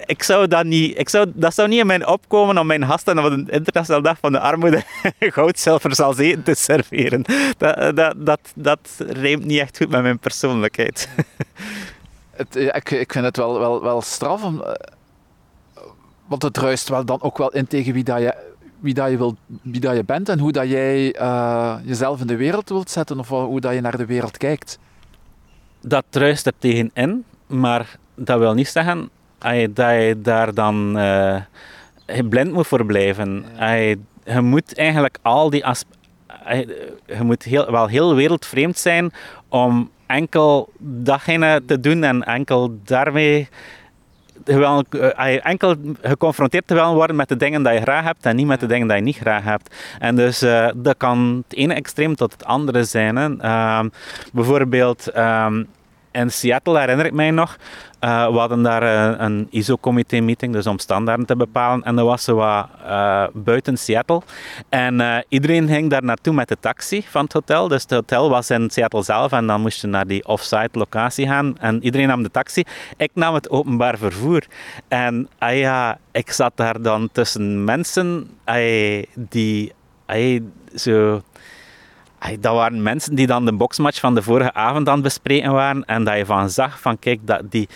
[0.06, 3.18] ik, zou dat niet, ik zou, dat zou niet in mijn opkomen om mijn gasten
[3.18, 4.82] op de internationale dag van de armoede
[5.18, 7.24] goudzelfers als eten te serveren.
[7.58, 11.08] Dat, dat, dat, dat reemt niet echt goed met mijn persoonlijkheid.
[12.32, 14.72] Het, ik, ik vind het wel, wel, wel straf, om, eh,
[16.26, 18.34] want het ruist wel dan ook wel in tegen wie dat je,
[18.78, 22.26] wie dat je, wilt, wie dat je bent en hoe dat jij uh, jezelf in
[22.26, 24.78] de wereld wilt zetten of hoe dat je naar de wereld kijkt.
[25.80, 29.10] Dat ruist er tegenin, maar dat wil niet zeggen
[29.72, 31.36] dat je daar dan uh,
[32.28, 33.44] blind moet voor blijven.
[33.58, 36.00] Je, je moet eigenlijk al die aspecten.
[37.06, 39.12] Je moet heel, wel heel wereldvreemd zijn
[39.48, 43.48] om enkel datgene te doen en enkel daarmee
[45.42, 48.60] enkel geconfronteerd te willen worden met de dingen die je graag hebt en niet met
[48.60, 49.74] de dingen die je niet graag hebt.
[49.98, 53.16] En dus uh, dat kan het ene extreem tot het andere zijn.
[53.16, 53.28] Hè.
[53.28, 53.84] Uh,
[54.32, 55.66] bijvoorbeeld um,
[56.12, 57.56] in Seattle herinner ik mij nog,
[58.00, 61.82] uh, we hadden daar uh, een ISO-comité-meeting, dus om standaarden te bepalen.
[61.82, 64.22] En dat was zo wat uh, buiten Seattle.
[64.68, 67.68] En iedereen ging daar naartoe met de taxi van het hotel.
[67.68, 71.26] Dus het hotel was in Seattle zelf en dan moest je naar die off-site locatie
[71.26, 71.58] gaan.
[71.58, 72.62] En iedereen nam de taxi.
[72.96, 74.42] Ik nam het openbaar vervoer.
[74.88, 78.30] En ah ja, ik zat daar dan tussen mensen
[79.14, 79.72] die
[80.74, 81.22] zo
[82.40, 85.84] dat waren mensen die dan de boxmatch van de vorige avond aan het bespreken waren.
[85.84, 87.68] En dat je van zag van kijk, dat die,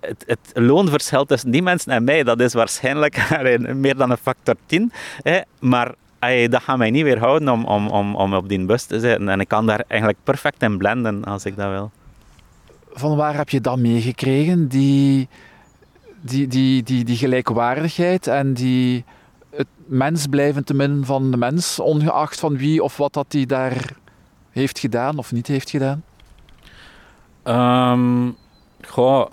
[0.00, 3.40] het, het, loonverschil tussen die mensen en mij, dat is waarschijnlijk
[3.74, 4.92] meer dan een factor 10.
[5.22, 5.40] Hè.
[5.60, 5.94] Maar
[6.48, 9.28] dat gaat mij niet weerhouden om, om, om, om op die bus te zitten.
[9.28, 11.90] En ik kan daar eigenlijk perfect in blenden als ik dat wil.
[12.92, 14.68] Van waar heb je dat meegekregen?
[14.68, 15.28] Die,
[16.20, 19.04] die, die, die gelijkwaardigheid en die
[19.50, 23.46] het mens blijven te midden van de mens, ongeacht van wie of wat dat hij
[23.46, 23.92] daar
[24.50, 26.02] heeft gedaan of niet heeft gedaan?
[27.44, 28.36] Um,
[28.82, 29.26] goh,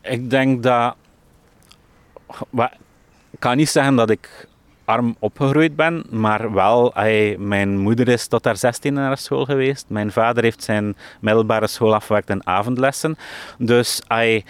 [0.00, 0.94] ik denk dat.
[3.30, 4.48] Ik kan niet zeggen dat ik
[4.90, 6.92] arm opgegroeid ben, maar wel,
[7.38, 9.84] mijn moeder is tot haar 16 naar school geweest.
[9.88, 13.16] Mijn vader heeft zijn middelbare school afgewerkt in avondlessen.
[13.58, 14.44] Dus ay,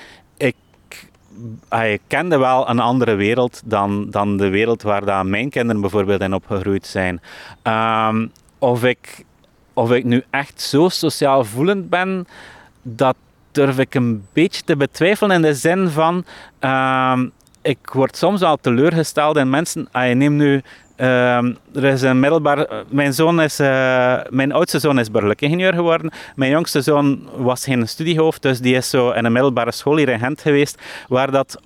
[1.41, 5.81] ik ay, kende wel een andere wereld dan, dan de wereld waar dat mijn kinderen
[5.81, 7.21] bijvoorbeeld in opgegroeid zijn.
[7.63, 8.27] Ehm,
[8.59, 9.25] of, ik,
[9.73, 12.27] of ik nu echt zo sociaal voelend ben,
[12.83, 13.17] dat
[13.53, 16.25] durf ik een beetje te betwijfelen in de zin van.
[16.59, 17.29] ehm,
[17.63, 19.89] ik word soms al teleurgesteld in mensen.
[19.91, 20.63] Ah, je neemt nu.
[21.01, 22.67] Ehm, er is een middelbaar.
[22.89, 23.59] Mijn zoon is.
[23.59, 26.11] eh, mijn oudste zoon is burgerlijk ingenieur geworden.
[26.37, 29.99] Mijn jongste zoon was geen studiehoofd, dus die is zo in een middelbare school
[30.41, 31.61] geweest, waar dat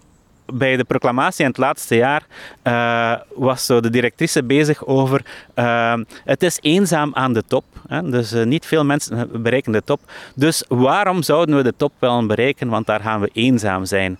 [0.46, 2.22] bij de proclamatie in het laatste jaar
[2.62, 7.64] eh, was zo de directrice bezig over eh, het is eenzaam aan de top.
[7.88, 8.10] Hè?
[8.10, 10.00] Dus eh, niet veel mensen bereiken de top.
[10.34, 12.68] Dus waarom zouden we de top wel bereiken?
[12.68, 14.18] Want daar gaan we eenzaam zijn.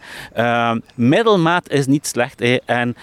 [0.95, 2.39] Middelmaat is niet slecht.
[2.39, 2.57] hè.
[2.65, 2.97] En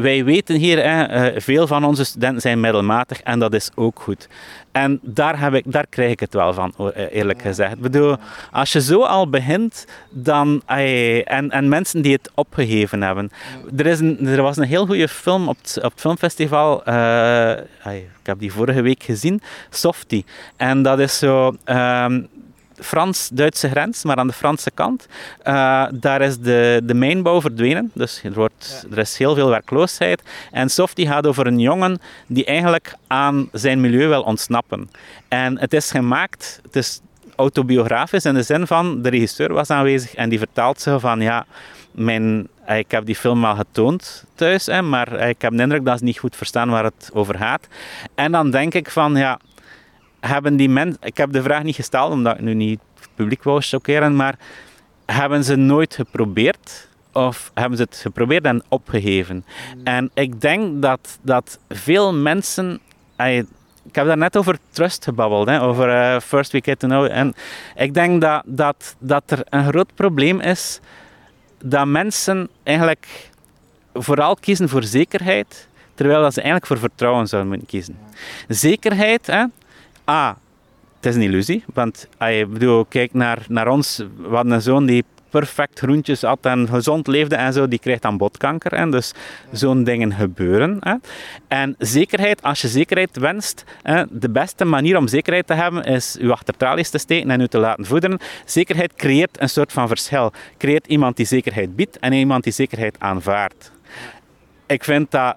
[0.00, 4.28] wij weten hier, hè, veel van onze studenten zijn middelmatig en dat is ook goed.
[4.76, 7.72] En daar, heb ik, daar krijg ik het wel van, eh, eerlijk gezegd.
[7.72, 8.16] Ik bedoel,
[8.52, 13.30] als je zo al begint, dan, en, en mensen die het opgegeven hebben.
[13.76, 17.94] Er, is een, er was een heel goede film op het, op het filmfestival, eh,
[17.94, 20.24] ik heb die vorige week gezien, Softie.
[20.56, 21.56] En dat is zo...
[21.64, 22.20] ehm,
[22.80, 25.06] Frans-Duitse grens, maar aan de Franse kant.
[25.42, 30.22] Eh, daar is de, de mijnbouw verdwenen, dus er, wordt, er is heel veel werkloosheid.
[30.52, 34.90] En Softie gaat over een jongen die eigenlijk aan zijn milieu wil ontsnappen.
[35.28, 37.00] En het is gemaakt, het is
[37.36, 41.46] autobiografisch in de zin van, de regisseur was aanwezig en die vertelt zo van, ja,
[41.90, 45.62] mijn, eh, ik heb die film al getoond thuis, hè, maar eh, ik heb de
[45.62, 47.66] indruk dat ze niet goed verstaan waar het over gaat.
[48.14, 49.38] En dan denk ik van, ja,
[50.28, 53.42] hebben die mensen, ik heb de vraag niet gesteld omdat ik nu niet het publiek
[53.42, 54.38] wou chockeren, maar
[55.06, 56.88] hebben ze nooit geprobeerd?
[57.12, 59.44] Of hebben ze het geprobeerd en opgegeven?
[59.84, 62.80] En ik denk dat, dat veel mensen.
[63.86, 67.08] ik heb daar net over trust gebabbeld, hè, over eh, First We Get to Know.
[67.10, 67.34] En
[67.76, 70.80] ik denk dat, dat, dat er een groot probleem is
[71.58, 73.30] dat mensen eigenlijk
[73.94, 77.98] vooral kiezen voor zekerheid, terwijl dat ze eigenlijk voor vertrouwen zouden moeten kiezen.
[78.48, 79.44] Zekerheid, hè,
[80.10, 80.36] A,
[80.96, 84.62] het is een illusie, want als je bedoel, kijk naar, naar ons, we hadden een
[84.62, 88.72] zoon die perfect groentjes at en gezond leefde en zo, die krijgt dan botkanker.
[88.72, 89.14] En dus
[89.52, 90.76] zo'n dingen gebeuren.
[90.80, 90.94] Hè.
[91.48, 96.16] En zekerheid, als je zekerheid wenst, hè, de beste manier om zekerheid te hebben is
[96.20, 98.18] je achter tralies te steken en je te laten voederen.
[98.44, 100.32] Zekerheid creëert een soort van verschil.
[100.58, 103.72] Creëert iemand die zekerheid biedt en iemand die zekerheid aanvaardt.
[104.66, 105.36] Ik vind dat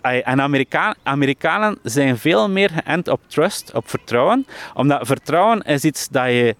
[0.00, 4.46] En Amerika- Amerikanen zijn veel meer geënt op trust, op vertrouwen.
[4.74, 6.56] Omdat vertrouwen is iets dat je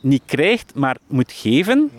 [0.00, 1.90] niet krijgt, maar moet geven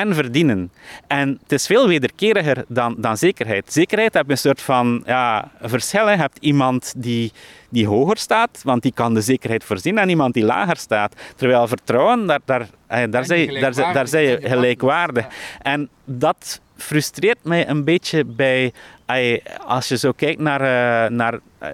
[0.00, 0.70] en verdienen.
[1.06, 3.72] En het is veel wederkeriger dan, dan zekerheid.
[3.72, 6.08] Zekerheid heb je een soort van ja, verschil.
[6.08, 7.32] Je hebt iemand die,
[7.68, 11.14] die hoger staat, want die kan de zekerheid voorzien, en iemand die lager staat.
[11.36, 15.26] Terwijl vertrouwen, daar, daar, eh, daar, zijn, je- daar, daar zijn je gelijkwaardig.
[15.62, 18.72] En dat frustreert mij een beetje bij...
[19.66, 20.60] Als je zo kijkt naar...
[20.60, 21.68] eh, naar eh,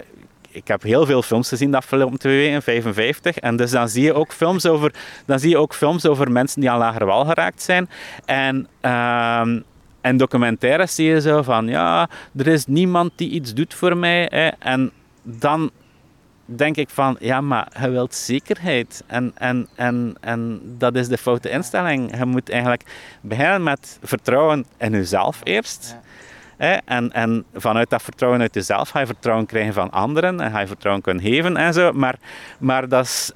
[0.55, 3.37] ik heb heel veel films gezien de afgelopen twee weken, 55.
[3.37, 4.93] En dus dan zie je ook films over,
[5.25, 7.89] dan zie je ook films over mensen die aan lager wal geraakt zijn.
[8.25, 9.59] En, ehm,
[10.01, 14.27] en documentaires zie je zo van, ja, er is niemand die iets doet voor mij.
[14.31, 14.47] Hè.
[14.47, 14.91] En
[15.23, 15.71] dan
[16.45, 19.03] denk ik van, ja, maar je wilt zekerheid.
[19.07, 22.17] En, en, en, en dat is de foute instelling.
[22.17, 22.83] Je moet eigenlijk
[23.21, 25.97] beginnen met vertrouwen in jezelf eerst.
[26.57, 30.59] En, en vanuit dat vertrouwen uit jezelf ga je vertrouwen krijgen van anderen en ga
[30.59, 31.91] je vertrouwen kunnen geven en zo.
[31.91, 32.15] Maar,
[32.57, 33.31] maar dat, is,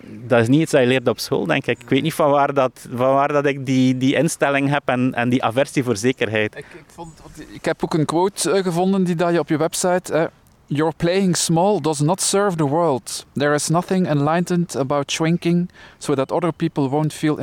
[0.00, 1.82] dat is niet iets dat je leert op school, denk ik.
[1.82, 5.14] Ik weet niet van waar dat, van waar dat ik die, die instelling heb en,
[5.14, 6.56] en die aversie voor zekerheid.
[6.56, 7.20] Ik, ik, vond,
[7.52, 10.30] ik heb ook een quote eh, gevonden die dat je op je website.
[10.68, 13.26] Your playing small does not serve the world.
[13.34, 17.38] There is nothing enlightened about shrinking, so that other people won't feel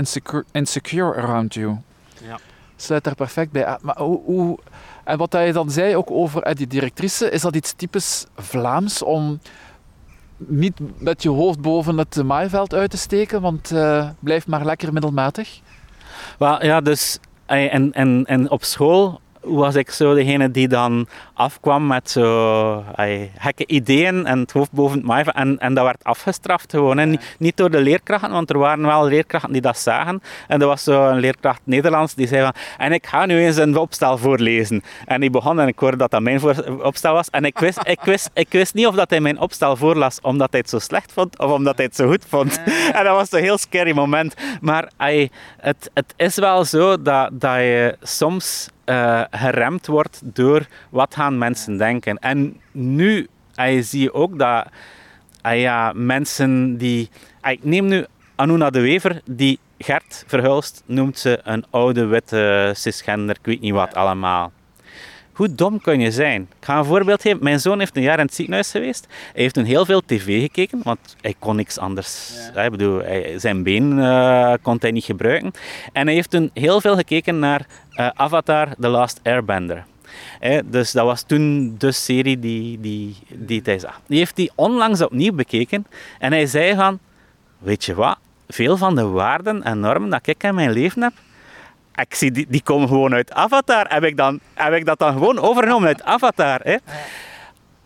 [0.52, 1.78] insecure around you.
[2.84, 3.78] Sluit daar perfect bij.
[3.82, 4.60] Maar hoe,
[5.04, 9.04] en wat hij dan zei ook over eh, die directrice, is dat iets typisch Vlaams
[9.04, 9.40] om
[10.38, 14.94] niet met je hoofd boven het maaiveld uit te steken, want eh blijf maar lekker
[14.94, 15.60] middelmatig.
[16.40, 21.88] Ja, dus ai, en, en, en op school was ik zo degene die dan afkwam
[21.88, 25.34] met zo ai, gekke ideeën en het hoofd boven het maaien.
[25.34, 26.98] En, en dat werd afgestraft gewoon.
[26.98, 27.16] hè.
[27.38, 30.22] Niet, door de leerkrachten, want er waren wel leerkrachten die dat zagen.
[30.48, 32.54] En er was zo een leerkracht Nederlands die zei van...
[32.78, 34.84] En ik ga nu eens een opstel voorlezen.
[35.06, 36.42] En die begon en ik hoorde dat dat mijn
[36.82, 37.30] opstel was.
[37.30, 40.52] En ik wist, ik, wist, ik wist niet of dat hij mijn opstel voorlas omdat
[40.52, 42.62] hij het zo slecht vond of omdat hij het zo goed vond.
[42.94, 44.36] En dat was een heel scary moment.
[44.62, 50.66] Maar ai, het, het is wel zo dat, dat je soms uh, geremd wordt door
[50.90, 52.18] wat gaan mensen denken.
[52.18, 53.28] En nu
[53.60, 54.66] uh, zie je ook dat
[55.46, 57.10] uh, ja, mensen die...
[57.44, 58.06] Ik neem nu
[58.36, 63.74] Anuna de Wever, die Gert Verhulst noemt ze een oude witte cisgender, ik weet niet
[63.74, 64.52] wat allemaal.
[65.34, 66.42] Hoe dom kun je zijn?
[66.42, 67.44] Ik ga een voorbeeld geven.
[67.44, 69.08] Mijn zoon heeft een jaar in het ziekenhuis geweest.
[69.34, 72.34] Hij heeft toen heel veel tv gekeken, want hij kon niks anders.
[72.54, 72.62] Ja.
[72.62, 75.52] Ik bedoel, hij, zijn been uh, kon hij niet gebruiken.
[75.94, 77.66] En hij heeft toen heel veel gekeken naar
[77.96, 79.86] uh, Avatar The Last Airbender.
[80.40, 84.02] Eh, dus dat was toen de serie die, die, die hij zag.
[84.08, 85.86] Die heeft hij onlangs opnieuw bekeken.
[86.20, 87.00] En hij zei van,
[87.58, 88.18] weet je wat?
[88.48, 91.14] Veel van de waarden en normen dat ik in mijn leven heb,
[91.96, 93.86] ik zie, die, die komen gewoon uit Avatar.
[93.90, 96.80] Heb ik, dan, heb ik dat dan gewoon overgenomen uit Avatar?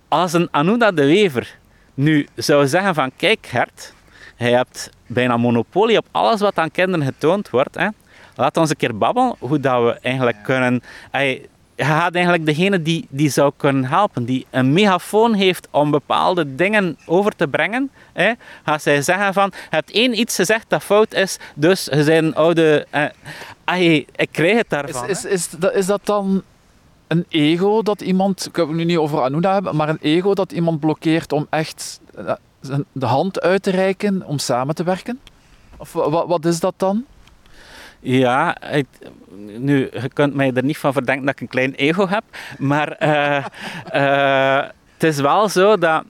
[0.07, 1.57] Als een Anuna de Wever
[1.93, 3.93] nu zou zeggen van, kijk Gert,
[4.35, 7.77] hij hebt bijna monopolie op alles wat aan kinderen getoond wordt.
[8.37, 10.83] Laat ons een keer babbelen hoe dat we eigenlijk kunnen...
[11.11, 15.91] Hij, je gaat eigenlijk degene die, die zou kunnen helpen, die een megafoon heeft om
[15.91, 18.31] bepaalde dingen over te brengen, hè,
[18.65, 22.35] gaat zij zeggen van, je hebt één iets gezegd dat fout is, dus je een
[22.35, 22.87] oude...
[22.89, 23.05] Eh,
[23.63, 25.07] ay, ik krijg het daarvan.
[25.07, 26.43] Is, is, is, is dat dan
[27.07, 30.33] een ego dat iemand, ik heb het nu niet over Anuna hebben, maar een ego
[30.33, 32.33] dat iemand blokkeert om echt eh,
[32.91, 35.19] de hand uit te reiken om samen te werken?
[35.77, 37.05] Of wat, wat is dat dan?
[38.07, 38.87] Ja, ik,
[39.57, 42.23] nu, je kunt mij er niet van verdenken dat ik een klein ego heb,
[42.57, 43.45] maar uh,
[43.93, 46.03] uh, het is wel zo dat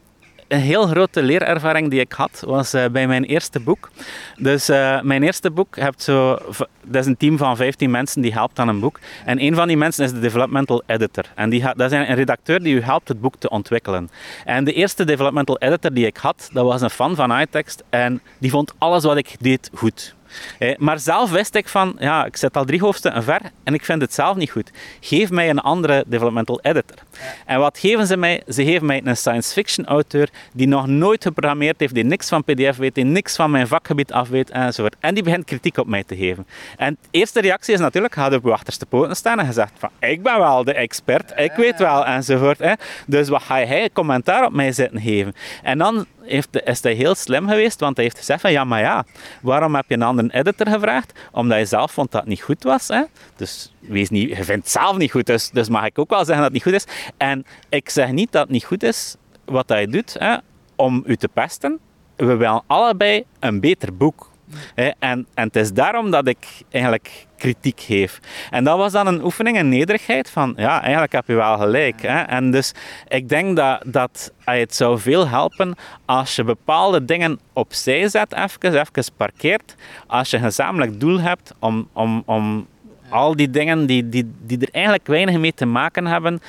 [0.48, 3.90] een heel grote leerervaring die ik had, was uh, bij mijn eerste boek.
[4.36, 6.38] Dus uh, mijn eerste boek hebt zo...
[6.84, 9.00] Dat is een team van 15 mensen die helpt aan een boek.
[9.26, 11.26] En een van die mensen is de developmental editor.
[11.36, 14.10] En die, dat is een redacteur die u helpt het boek te ontwikkelen.
[14.46, 17.84] En de eerste developmental editor die ik had, dat was een fan van iText.
[17.90, 20.16] En die vond alles wat ik deed goed.
[20.60, 23.86] Eh, maar zelf wist ik van, ja, ik zit al drie hoofdstukken ver en ik
[23.86, 24.72] vind het zelf niet goed.
[25.00, 26.98] Geef mij een andere developmental editor.
[27.46, 28.44] En wat geven ze mij?
[28.48, 32.44] Ze geven mij een science fiction auteur die nog nooit geprogrammeerd heeft, die niks van
[32.44, 34.96] PDF weet, die niks van mijn vakgebied af weet enzovoort.
[35.00, 36.48] En die begint kritiek op mij te geven.
[36.78, 39.90] En de eerste reactie is natuurlijk, gaat op uw achterste poten staan en gezegd van,
[40.00, 42.60] ik ben wel de expert, ik weet wel enzovoort.
[42.60, 42.74] Hè.
[43.06, 45.36] Dus wat ga hij commentaar op mij zitten geven?
[45.64, 49.06] En dan is hij heel slim geweest, want hij heeft gezegd van ja, maar ja,
[49.42, 51.20] waarom heb je een andere editor gevraagd?
[51.32, 52.88] Omdat je zelf vond dat het niet goed was.
[52.88, 53.04] Hè?
[53.36, 56.26] Dus wees niet, je vindt het zelf niet goed, dus, dus mag ik ook wel
[56.26, 57.12] zeggen dat het niet goed is.
[57.18, 59.16] En ik zeg niet dat het niet goed is
[59.46, 60.38] wat hij doet hè,
[60.76, 61.80] om u te pesten.
[62.16, 64.30] We willen allebei een beter boek.
[64.76, 68.20] En, en het is daarom dat ik eigenlijk kritiek geef.
[68.52, 72.04] En dat was dan een oefening in nederigheid van, ja, eigenlijk heb je wel gelijk.
[72.04, 72.74] En dus
[73.08, 75.76] ik denk dat, dat het zou veel helpen
[76.06, 79.76] als je bepaalde dingen opzij zet, even, even parkeert,
[80.08, 82.68] als je een gezamenlijk doel hebt om, om, om
[83.10, 86.42] al die dingen die, die, die er eigenlijk weinig mee te maken hebben,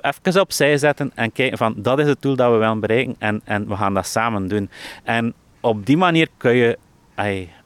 [0.00, 3.40] even opzij zetten en kijken van, dat is het doel dat we willen bereiken en,
[3.44, 4.70] en we gaan dat samen doen.
[5.04, 6.78] En op die manier kun je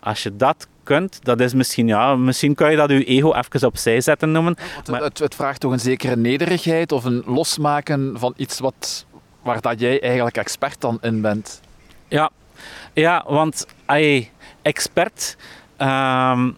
[0.00, 3.66] als je dat kunt, dat is misschien, ja, misschien kan je dat je ego even
[3.66, 4.56] opzij zetten noemen.
[4.90, 5.02] maar...
[5.02, 9.06] het, het, vraagt toch een zekere nederigheid of een losmaken van iets wat,
[9.42, 11.60] waar dat jij eigenlijk expert dan in bent.
[12.08, 12.30] Ja,
[12.92, 13.66] ja want
[14.62, 15.36] expert.
[15.78, 16.56] Um,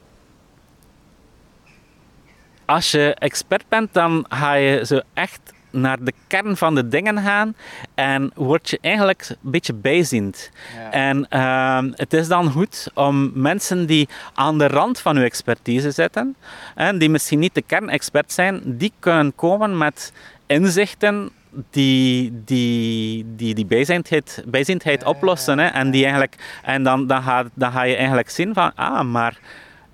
[2.64, 7.18] als je expert bent, dan ga je zo echt naar de kern van de dingen
[7.18, 7.54] gaan
[7.94, 10.50] en word je eigenlijk een beetje bijziend.
[10.90, 15.90] En uh, het is dan goed om mensen die aan de rand van uw expertise
[15.90, 16.36] zitten,
[16.74, 20.12] en die misschien niet de kernexpert zijn, die kunnen komen met
[20.46, 21.30] inzichten
[21.70, 25.58] die die, die, die bijzindheid, bijzindheid oplossen.
[25.58, 25.66] Hè?
[25.66, 29.38] En, die eigenlijk, en dan, dan, ga, dan ga je eigenlijk zien van, ah, maar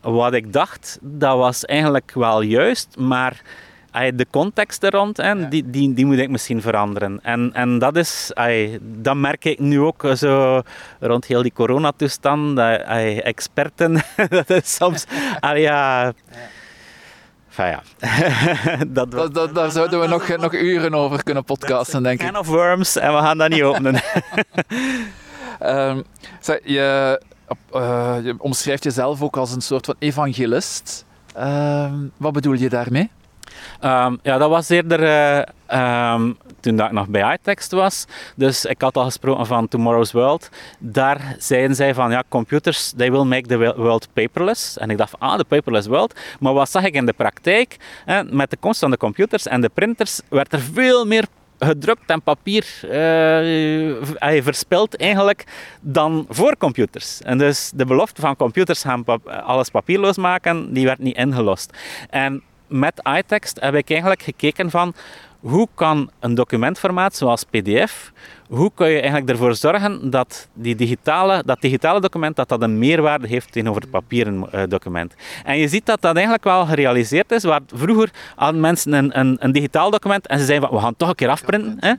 [0.00, 3.42] wat ik dacht, dat was eigenlijk wel juist, maar
[3.94, 7.20] de context er rond, en die, die, die moet ik misschien veranderen.
[7.22, 8.32] En, en dat is,
[8.80, 10.62] dat merk ik nu ook zo
[11.00, 12.58] rond heel die coronatoestand.
[13.22, 15.04] Experten, dat is soms,
[15.54, 16.12] ja...
[17.56, 18.84] Enfin, ja.
[18.86, 22.26] dat, dat, dat, daar zouden we nog, nog uren over kunnen podcasten, denk ik.
[22.26, 23.94] Can of worms en we gaan dat niet openen.
[25.62, 26.04] um,
[26.64, 27.20] je,
[27.74, 31.04] uh, je omschrijft jezelf ook als een soort van evangelist.
[31.36, 33.10] Uh, wat bedoel je daarmee?
[33.84, 38.04] Um, ja, dat was eerder uh, um, toen dat ik nog bij iText was.
[38.36, 40.48] Dus ik had al gesproken van Tomorrow's World.
[40.78, 44.78] Daar zeiden zij van, ja, computers, they will make the world paperless.
[44.78, 46.20] En ik dacht, ah, de paperless world.
[46.40, 47.76] Maar wat zag ik in de praktijk?
[48.06, 51.24] Eh, met de komst van de computers en de printers werd er veel meer
[51.58, 55.44] gedrukt en papier uh, verspild eigenlijk
[55.80, 57.22] dan voor computers.
[57.22, 59.04] En dus de belofte van computers gaan
[59.44, 61.76] alles papierloos maken, die werd niet ingelost.
[62.10, 62.42] En
[62.74, 64.94] met iText heb ik eigenlijk gekeken van
[65.40, 68.12] hoe kan een documentformaat zoals PDF
[68.48, 72.78] hoe kun je eigenlijk ervoor zorgen dat die digitale, dat digitale document dat dat een
[72.78, 75.14] meerwaarde heeft tegenover het papieren uh, document.
[75.44, 79.36] En je ziet dat dat eigenlijk wel gerealiseerd is, waar vroeger hadden mensen een, een,
[79.40, 81.76] een digitaal document en ze zeiden van, we gaan het toch een keer afprinten.
[81.80, 81.92] Hè?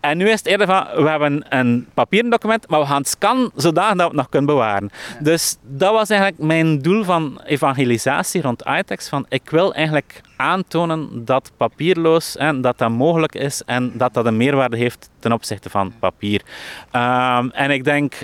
[0.00, 3.08] En nu is het eerder van, we hebben een papieren document, maar we gaan het
[3.08, 4.90] scannen zodat we het nog kunnen bewaren.
[5.20, 11.24] Dus dat was eigenlijk mijn doel van evangelisatie rond iText, van ik wil eigenlijk aantonen
[11.24, 15.70] dat papierloos en dat dat mogelijk is en dat dat een meerwaarde heeft ten opzichte
[15.70, 16.42] van papier.
[16.90, 18.14] Ehm, en ik denk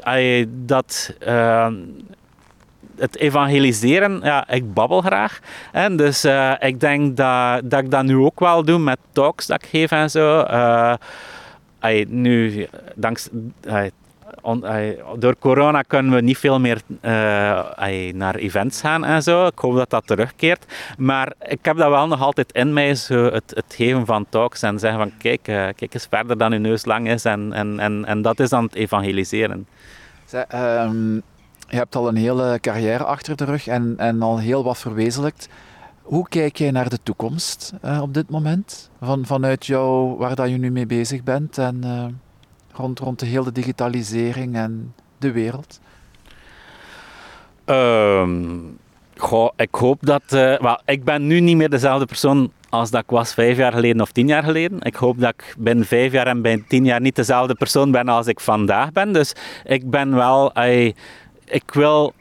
[0.47, 1.75] dat ehm,
[2.97, 5.41] het evangeliseren, ja, ik babbel graag.
[5.73, 9.47] Hè, dus uh, ik denk dat, dat ik dat nu ook wel doe met talks
[9.47, 10.41] dat ik geef en zo.
[10.41, 10.95] Uh,
[12.07, 13.91] nu, dankzij
[15.19, 19.47] door corona kunnen we niet veel meer uh, naar events gaan en zo.
[19.47, 20.65] Ik hoop dat dat terugkeert.
[20.99, 24.63] Maar ik heb dat wel nog altijd in mij, zo het, het geven van talks
[24.63, 27.25] en zeggen van kijk, uh, kijk eens verder dan uw neus lang is.
[27.25, 29.67] En, en, en, en dat is dan het evangeliseren.
[30.55, 31.23] Um,
[31.69, 35.49] je hebt al een hele carrière achter de rug en, en al heel wat verwezenlijkt.
[36.03, 38.91] Hoe kijk jij naar de toekomst uh, op dit moment?
[39.01, 41.81] Van, vanuit jou, waar dat je nu mee bezig bent en
[42.73, 45.81] rond, rond de hele digitalisering en de wereld?
[47.67, 48.79] Um,
[49.17, 50.23] goh, ik hoop dat...
[50.31, 54.01] Uh, ik ben nu niet meer dezelfde persoon als dat ik was vijf jaar geleden
[54.01, 54.81] of tien jaar geleden.
[54.81, 58.09] Ik hoop dat ik binnen vijf jaar en binnen tien jaar niet dezelfde persoon ben
[58.09, 59.13] als ik vandaag ben.
[59.13, 59.33] Dus
[59.65, 60.53] ik ben wel...
[61.45, 62.13] Ik wil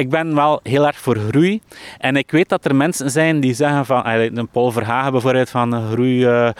[0.00, 1.60] ik ben wel heel erg voor groei.
[1.98, 5.90] En ik weet dat er mensen zijn die zeggen van, een Paul Verhagen bijvoorbeeld, van
[5.90, 6.50] groei, uh,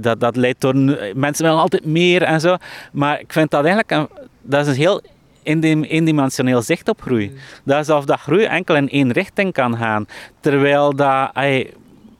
[0.00, 0.74] dat, dat leidt door,
[1.14, 2.56] mensen willen altijd meer en zo.
[2.92, 4.08] Maar ik vind dat eigenlijk, een,
[4.42, 5.00] dat is een heel
[5.42, 7.28] eendimensioneel zicht op groei.
[7.28, 7.36] Mm.
[7.64, 10.06] Dat is alsof dat groei enkel in één richting kan gaan.
[10.40, 11.30] Terwijl dat,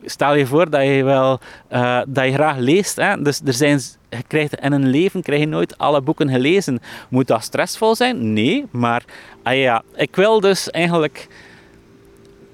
[0.07, 1.41] stel je voor dat je wel
[1.73, 2.97] uh, dat je graag leest.
[2.97, 3.23] Hè?
[3.23, 3.81] Dus er zijn,
[4.11, 6.81] je krijgt, in een leven krijg je nooit alle boeken gelezen.
[7.09, 8.33] Moet dat stressvol zijn?
[8.33, 9.05] Nee, maar
[9.43, 11.29] ah ja, ik wil dus eigenlijk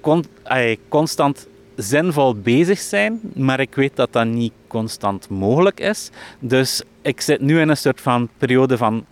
[0.01, 1.47] con, ah, constant
[1.77, 6.11] zinvol bezig zijn, maar ik weet dat dat niet constant mogelijk is.
[6.39, 9.05] Dus ik zit nu in een soort van periode van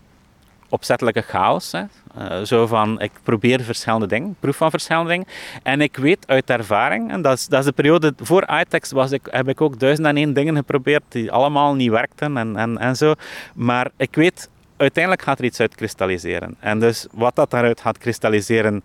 [0.71, 1.73] opzettelijke chaos.
[1.73, 1.83] Hè.
[2.19, 5.27] Uh, zo van, ik probeer verschillende dingen, proef van verschillende dingen.
[5.63, 9.11] En ik weet uit ervaring, en dat is, dat is de periode voor iText, was
[9.11, 12.79] ik, heb ik ook duizend en één dingen geprobeerd die allemaal niet werkten en, en,
[12.79, 13.15] en zo.
[13.55, 16.57] Maar ik weet, uiteindelijk gaat er iets uit kristalliseren.
[16.61, 18.83] En dus wat dat daaruit gaat kristalliseren,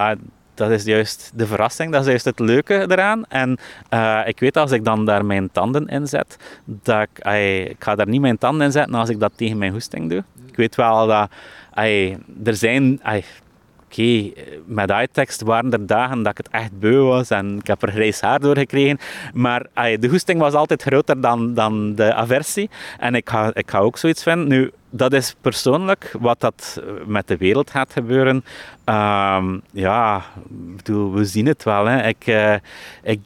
[0.00, 0.10] uh,
[0.58, 3.24] dat is juist de verrassing, dat is juist het leuke eraan.
[3.28, 3.58] En
[3.94, 7.26] uh, ik weet als ik dan daar mijn tanden in zet, dat ik,
[7.70, 10.24] ik ga daar niet mijn tanden in zetten als ik dat tegen mijn hoesting doe.
[10.46, 11.30] Ik weet wel dat
[12.44, 13.00] er zijn...
[13.04, 13.22] Oké,
[14.00, 14.34] okay,
[14.66, 18.20] met waren er dagen dat ik het echt beu was en ik heb er grijs
[18.20, 18.98] haar door gekregen.
[19.34, 22.70] Maar de goesting was altijd groter dan, dan de aversie.
[22.98, 24.48] En ik ga, ik ga ook zoiets vinden.
[24.48, 28.44] Nu, dat is persoonlijk wat dat met de wereld gaat gebeuren.
[28.84, 31.86] Um, ja, bedoel, we zien het wel.
[31.86, 32.06] Hè.
[32.06, 32.54] Ik, uh,
[33.02, 33.20] ik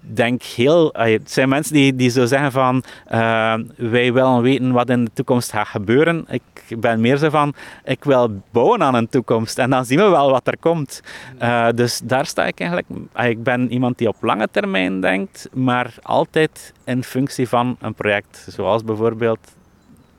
[0.00, 0.90] denk heel...
[0.92, 2.82] Het zijn mensen die, die zo zeggen van...
[3.12, 6.26] Uh, wij willen weten wat in de toekomst gaat gebeuren.
[6.28, 7.54] Ik ben meer zo van...
[7.84, 9.58] Ik wil bouwen aan een toekomst.
[9.58, 11.00] En dan zien we wel wat er komt.
[11.42, 12.88] Uh, dus daar sta ik eigenlijk...
[13.16, 15.48] Ik ben iemand die op lange termijn denkt.
[15.52, 18.46] Maar altijd in functie van een project.
[18.48, 19.56] Zoals bijvoorbeeld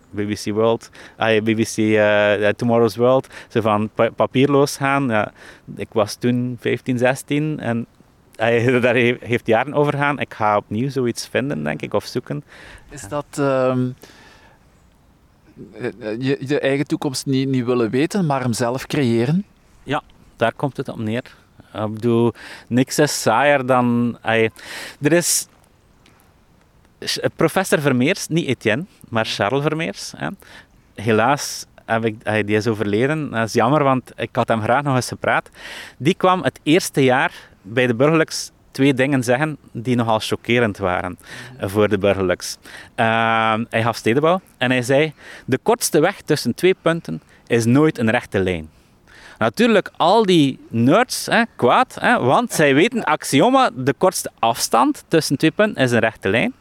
[0.10, 0.90] BBC World,
[1.20, 5.10] uh, BBC uh, Tomorrow's World, zo van papierloos gaan.
[5.10, 5.32] Ja,
[5.76, 7.86] ik was toen 15, 16 en
[8.82, 10.20] daar heeft jaren over gaan.
[10.20, 12.44] Ik ga opnieuw zoiets vinden, denk ik, of zoeken.
[12.90, 13.96] Is dat um,
[16.20, 19.46] je, je eigen toekomst niet, niet willen weten, maar hem zelf creëren?
[19.84, 20.02] Ja,
[20.36, 21.24] daar komt het op neer.
[21.74, 22.34] Ik bedoel,
[22.68, 24.18] niks is saaier dan...
[25.02, 25.48] er is
[27.36, 30.14] professor Vermeers, niet Etienne, maar Charles Vermeers.
[30.18, 30.28] Hè.
[30.96, 33.30] Helaas heb ik, die is overleden.
[33.30, 35.50] Dat is jammer, want ik had hem graag nog eens gepraat.
[35.98, 37.32] Die kwam het eerste jaar
[37.62, 41.18] bij de burgerlijks twee dingen zeggen die nogal chockerend waren
[41.60, 42.58] voor de burgerlijks.
[42.96, 45.14] Uh, hij gaf stedenbouw en hij zei:
[45.46, 48.70] De kortste weg tussen twee punten is nooit een rechte lijn.
[49.38, 55.38] Natuurlijk, al die nerds, hè, kwaad, hè, want zij weten axioma: de kortste afstand tussen
[55.38, 56.54] twee punten is een rechte lijn.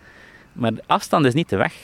[0.53, 1.75] Maar de afstand is niet de weg.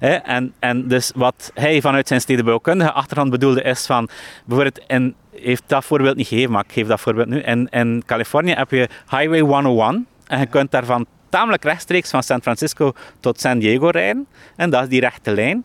[0.00, 4.08] En, en dus wat hij vanuit zijn stedenbouwkundige achtergrond bedoelde is van,
[4.44, 7.40] bijvoorbeeld in, heeft dat voorbeeld niet gegeven, maar ik geef dat voorbeeld nu.
[7.40, 12.42] In, in Californië heb je Highway 101 en je kunt daarvan tamelijk rechtstreeks van San
[12.42, 14.26] Francisco tot San Diego rijden.
[14.56, 15.64] En dat is die rechte lijn.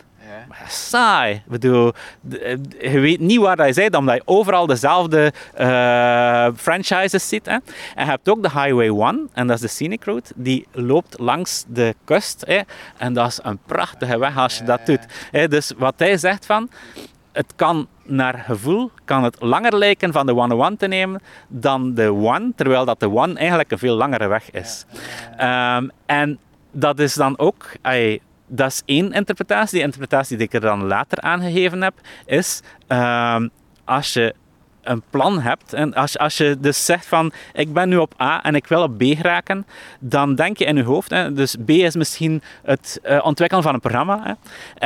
[0.67, 1.33] Saai.
[1.33, 1.93] Ik bedoel,
[2.79, 7.45] je weet niet waar je bent, omdat je overal dezelfde uh, franchises ziet.
[7.45, 7.57] Hè.
[7.95, 11.19] En je hebt ook de Highway 1, en dat is de Scenic Route, die loopt
[11.19, 12.43] langs de kust.
[12.47, 12.59] Hè.
[12.97, 15.05] En dat is een prachtige weg als je dat doet.
[15.31, 15.47] Hè.
[15.47, 16.69] Dus wat hij zegt van,
[17.31, 22.13] het kan naar gevoel kan het langer lijken van de 101 te nemen dan de
[22.13, 24.85] One, terwijl dat de One eigenlijk een veel langere weg is.
[25.41, 26.39] Um, en
[26.71, 29.73] dat is dan ook, ay, dat is één interpretatie.
[29.73, 31.93] Die interpretatie die ik er dan later aangegeven heb,
[32.25, 33.49] is um,
[33.85, 34.33] als je
[34.81, 38.43] een plan hebt en als, als je dus zegt van ik ben nu op A
[38.43, 39.65] en ik wil op B geraken,
[39.99, 43.73] dan denk je in je hoofd, hè, dus B is misschien het uh, ontwikkelen van
[43.73, 44.33] een programma, hè,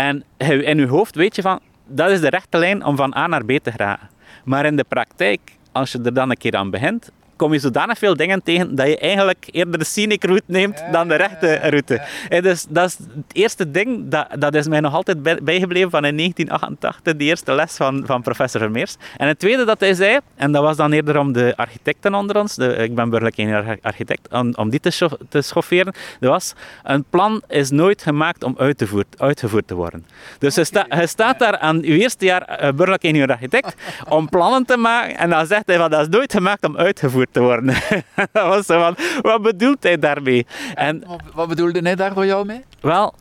[0.01, 0.23] en
[0.61, 3.45] in je hoofd weet je van dat is de rechte lijn om van A naar
[3.45, 4.09] B te geraken.
[4.43, 5.39] Maar in de praktijk,
[5.71, 7.11] als je er dan een keer aan begint,
[7.41, 11.07] kom je zodanig veel dingen tegen dat je eigenlijk eerder de scenic route neemt dan
[11.07, 12.01] de rechte route.
[12.41, 16.17] dus dat is het eerste ding, dat, dat is mij nog altijd bijgebleven van in
[16.17, 18.95] 1988, de eerste les van, van professor Vermeers.
[19.17, 22.37] En het tweede dat hij zei, en dat was dan eerder om de architecten onder
[22.37, 27.05] ons, de, ik ben burgerlijk architect, om, om die te, te schofferen, dat was, een
[27.09, 30.05] plan is nooit gemaakt om uitgevoerd, uitgevoerd te worden.
[30.39, 33.75] Dus sta, je staat daar aan je eerste jaar uh, burgerlijk architect
[34.09, 37.30] om plannen te maken en dan zegt hij van dat is nooit gemaakt om uitgevoerd
[37.31, 37.75] te worden.
[38.31, 40.45] dat was zo van, wat bedoelt hij daarmee?
[40.75, 41.03] En,
[41.33, 42.63] wat bedoelde hij daar voor jou mee?
[42.81, 43.13] Wel,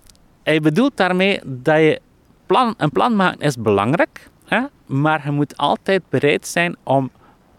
[0.42, 2.00] hij bedoelt daarmee dat je
[2.46, 4.60] plan, een plan maken is belangrijk, hè?
[4.86, 7.10] maar je moet altijd bereid zijn om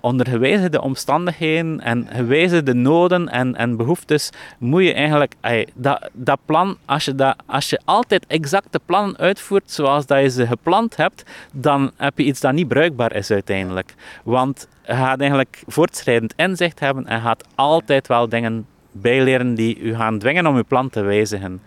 [0.02, 5.36] onder gewijzigde omstandigheden en gewijzigde noden en, en behoeftes moet je eigenlijk
[5.74, 10.30] dat, dat plan, als je, dat, als je altijd exacte plannen uitvoert zoals dat je
[10.30, 11.24] ze gepland hebt,
[11.54, 13.96] dan heb je iets dat niet bruikbaar is uiteindelijk.
[14.24, 19.96] Want je gaat eigenlijk voortschrijdend inzicht hebben en gaat altijd wel dingen bijleren die u
[19.96, 21.62] gaan dwingen om uw plan te wijzigen.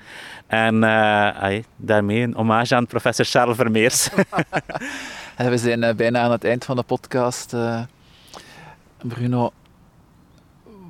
[0.47, 4.09] En uh, daarmee een hommage aan professor Charles Vermeers.
[5.37, 7.53] we zijn uh, bijna aan het eind van de podcast.
[9.07, 9.53] Bruno,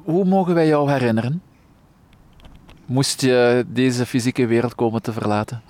[0.05, 1.43] hoe mogen wij jou herinneren?
[2.87, 5.63] Moest je deze fysieke wereld komen te verlaten?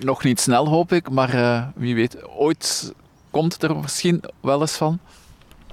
[0.00, 2.94] Nog niet snel, hoop ik, maar uh, wie weet, ooit
[3.30, 4.98] komt er misschien wel eens van.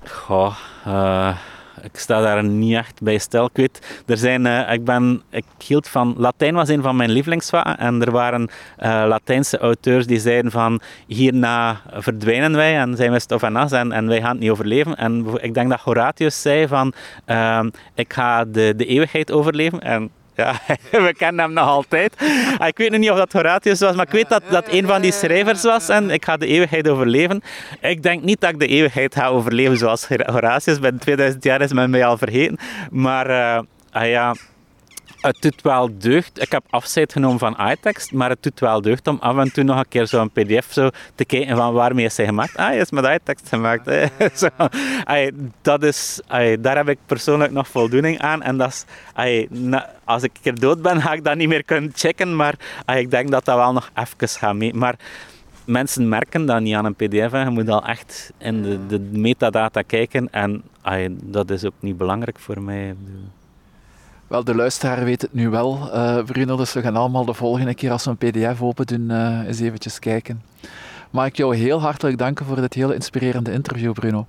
[0.04, 0.56] Goh,
[0.88, 1.38] uh,
[1.82, 3.46] ik sta daar niet echt bij stel.
[3.46, 7.12] Ik weet, er zijn, uh, ik, ben, ik hield van, Latijn was een van mijn
[7.12, 13.12] lievelingsvakken en er waren uh, Latijnse auteurs die zeiden van hierna verdwijnen wij en zijn
[13.12, 14.96] we stof en as en, en wij gaan het niet overleven.
[14.96, 16.94] En ik denk dat Horatius zei van
[17.28, 17.64] uh,
[17.94, 20.60] ik ga de, de eeuwigheid overleven en ja,
[21.06, 22.16] we kennen hem nog altijd.
[22.58, 25.02] Ah, ik weet niet of dat Horatius was, maar ik weet dat dat een van
[25.02, 27.42] die schrijvers was en ik ga de eeuwigheid overleven.
[27.82, 30.80] Ik denk niet dat ik de eeuwigheid ga overleven zoals Horatius.
[30.80, 32.58] Bij 2000 jaar is men mij al vergeten.
[32.90, 33.60] Maar uh,
[33.92, 34.36] ah ja,
[35.22, 36.42] het doet wel deugd.
[36.42, 39.64] Ik heb afscheid genomen van iText, maar het doet wel deugd om af en toe
[39.64, 42.56] nog een keer zo'n pdf zo te kijken van waarmee is hij gemaakt.
[42.58, 43.86] Ah, hij is met iText gemaakt.
[44.42, 44.48] zo.
[45.62, 46.22] dat is,
[46.60, 48.42] daar heb ik persoonlijk nog voldoening aan.
[48.42, 48.86] En dat is,
[50.04, 52.56] als ik een keer dood ben, ga ik dat niet meer kunnen checken, maar
[52.96, 54.74] ik denk dat dat wel nog even gaat mee.
[54.74, 54.96] Maar
[55.66, 57.32] mensen merken dat niet aan een pdf.
[57.32, 60.64] Je moet al echt in de, de metadata kijken en
[61.24, 62.96] dat is ook niet belangrijk voor mij.
[64.32, 67.76] Wel, de luisteraar weet het nu wel, uh, Bruno, dus we gaan allemaal de volgende
[67.76, 70.42] keer als we een pdf open doen, uh, eens eventjes kijken.
[71.10, 74.28] Mag ik jou heel hartelijk danken voor dit hele inspirerende interview, Bruno.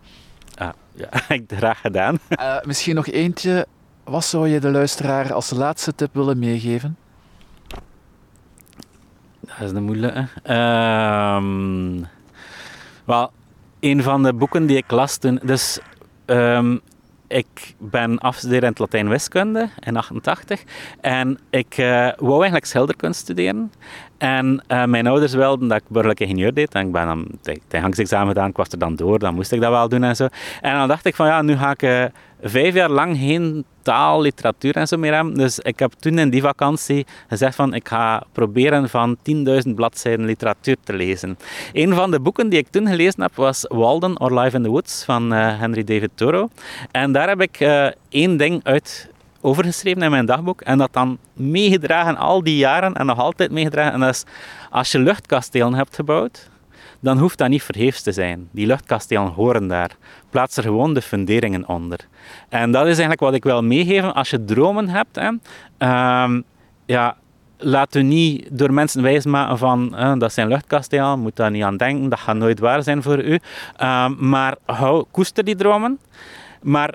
[0.55, 1.09] Ah, ja,
[1.59, 2.19] graag gedaan.
[2.29, 3.67] Uh, misschien nog eentje.
[4.05, 6.97] Wat zou je de luisteraar als laatste tip willen meegeven?
[9.41, 10.29] Dat is een moeilijke.
[10.55, 12.07] Um,
[13.05, 13.31] wel,
[13.81, 15.41] een van de boeken die ik las toen...
[15.43, 15.79] Dus,
[16.27, 16.81] um,
[17.33, 20.63] ik ben afgestudeerd in Latijn-wiskunde in 88
[21.01, 23.73] en ik uh, wou eigenlijk schilderkunst studeren.
[24.23, 26.75] En uh, mijn ouders wilden dat ik burgerlijk ingenieur deed.
[26.75, 29.61] En ik ben dan het examen gedaan, ik was er dan door, dan moest ik
[29.61, 30.27] dat wel doen en zo.
[30.61, 32.05] En dan dacht ik van ja, nu ga ik uh,
[32.43, 35.35] vijf jaar lang geen taal, literatuur en zo meer hebben.
[35.35, 39.17] Dus ik heb toen in die vakantie gezegd van ik ga proberen van
[39.67, 41.39] 10.000 bladzijden literatuur te lezen.
[41.73, 44.69] Een van de boeken die ik toen gelezen heb was Walden or Life in the
[44.69, 46.49] Woods van uh, Henry David Thoreau.
[46.91, 47.61] En daar heb ik
[48.09, 49.11] één ding uit
[49.43, 53.93] overgeschreven in mijn dagboek en dat dan meegedragen al die jaren en nog altijd meegedragen.
[53.93, 54.25] En dat is,
[54.71, 56.51] als je luchtkastelen hebt gebouwd,
[57.01, 58.49] dan hoeft dat niet verheefs te zijn.
[58.51, 59.91] Die luchtkastelen horen daar.
[60.31, 61.99] Plaats er gewoon de funderingen onder.
[62.49, 64.15] En dat is eigenlijk wat ik wil meegeven.
[64.15, 65.31] Als je dromen hebt, hè,
[65.79, 66.41] uh,
[66.87, 67.17] ja,
[67.59, 72.09] laat u niet door mensen wijsmaken van dat zijn luchtkastelen, moet daar niet aan denken,
[72.09, 73.39] dat gaat nooit waar zijn voor u.
[73.81, 75.99] Uh, maar hou, koester die dromen.
[76.63, 76.95] Maar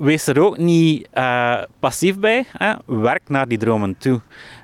[0.00, 2.44] wees er ook niet uh, passief bij.
[2.52, 2.72] Hè?
[2.86, 4.20] Werk naar die dromen toe.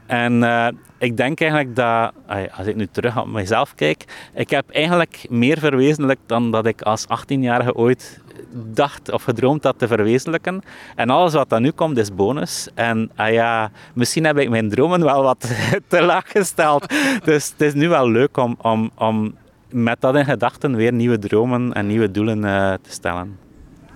[0.06, 0.68] En uh,
[0.98, 2.12] ik denk eigenlijk dat,
[2.56, 4.04] als ik nu terug op mezelf kijk,
[4.34, 8.20] ik heb eigenlijk meer verwezenlijkt dan dat ik als 18-jarige ooit
[8.54, 10.62] dacht of gedroomd had te verwezenlijken.
[10.96, 12.68] En alles wat dan nu komt is bonus.
[12.74, 15.40] En ah ja, misschien heb ik mijn dromen wel wat
[15.88, 16.94] te laag gesteld.
[17.24, 19.34] Dus het is nu wel leuk om, om, om
[19.68, 23.41] met dat in gedachten weer nieuwe dromen en nieuwe doelen uh, te stellen.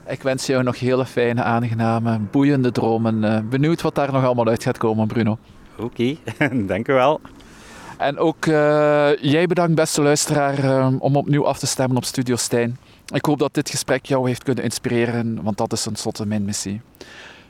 [0.06, 3.22] Ik wens jou nog hele fijne, aangename, boeiende dromen.
[3.22, 5.38] Uh, benieuwd wat daar nog allemaal uit gaat komen, Bruno.
[5.78, 6.62] Oké, okay.
[6.72, 7.20] dank u wel.
[7.98, 12.78] En ook uh, jij bedankt, beste luisteraar, om opnieuw af te stemmen op Studio Stijn.
[13.14, 16.80] Ik hoop dat dit gesprek jou heeft kunnen inspireren, want dat is tenslotte mijn missie.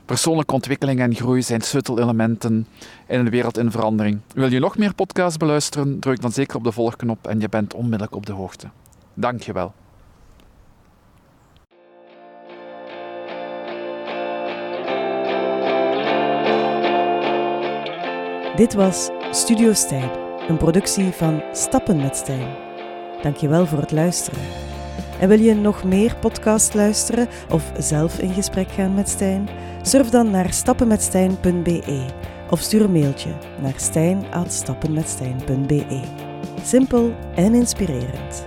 [0.05, 2.67] Persoonlijke ontwikkeling en groei zijn sleutel-elementen
[3.07, 4.19] in een wereld in verandering.
[4.33, 5.99] Wil je nog meer podcasts beluisteren?
[5.99, 8.67] Druk dan zeker op de volgknop en je bent onmiddellijk op de hoogte.
[9.13, 9.73] Dank je wel.
[18.57, 20.09] Dit was Studio Stijn,
[20.47, 22.55] een productie van Stappen met Stijn.
[23.21, 24.39] Dankjewel voor het luisteren.
[25.19, 29.49] En wil je nog meer podcast luisteren of zelf in gesprek gaan met Stijn?
[29.81, 32.05] Surf dan naar stappenmetstijn.be
[32.49, 33.29] of stuur een mailtje
[33.61, 36.01] naar stijn.stappenmetstijn.be.
[36.63, 38.46] Simpel en inspirerend.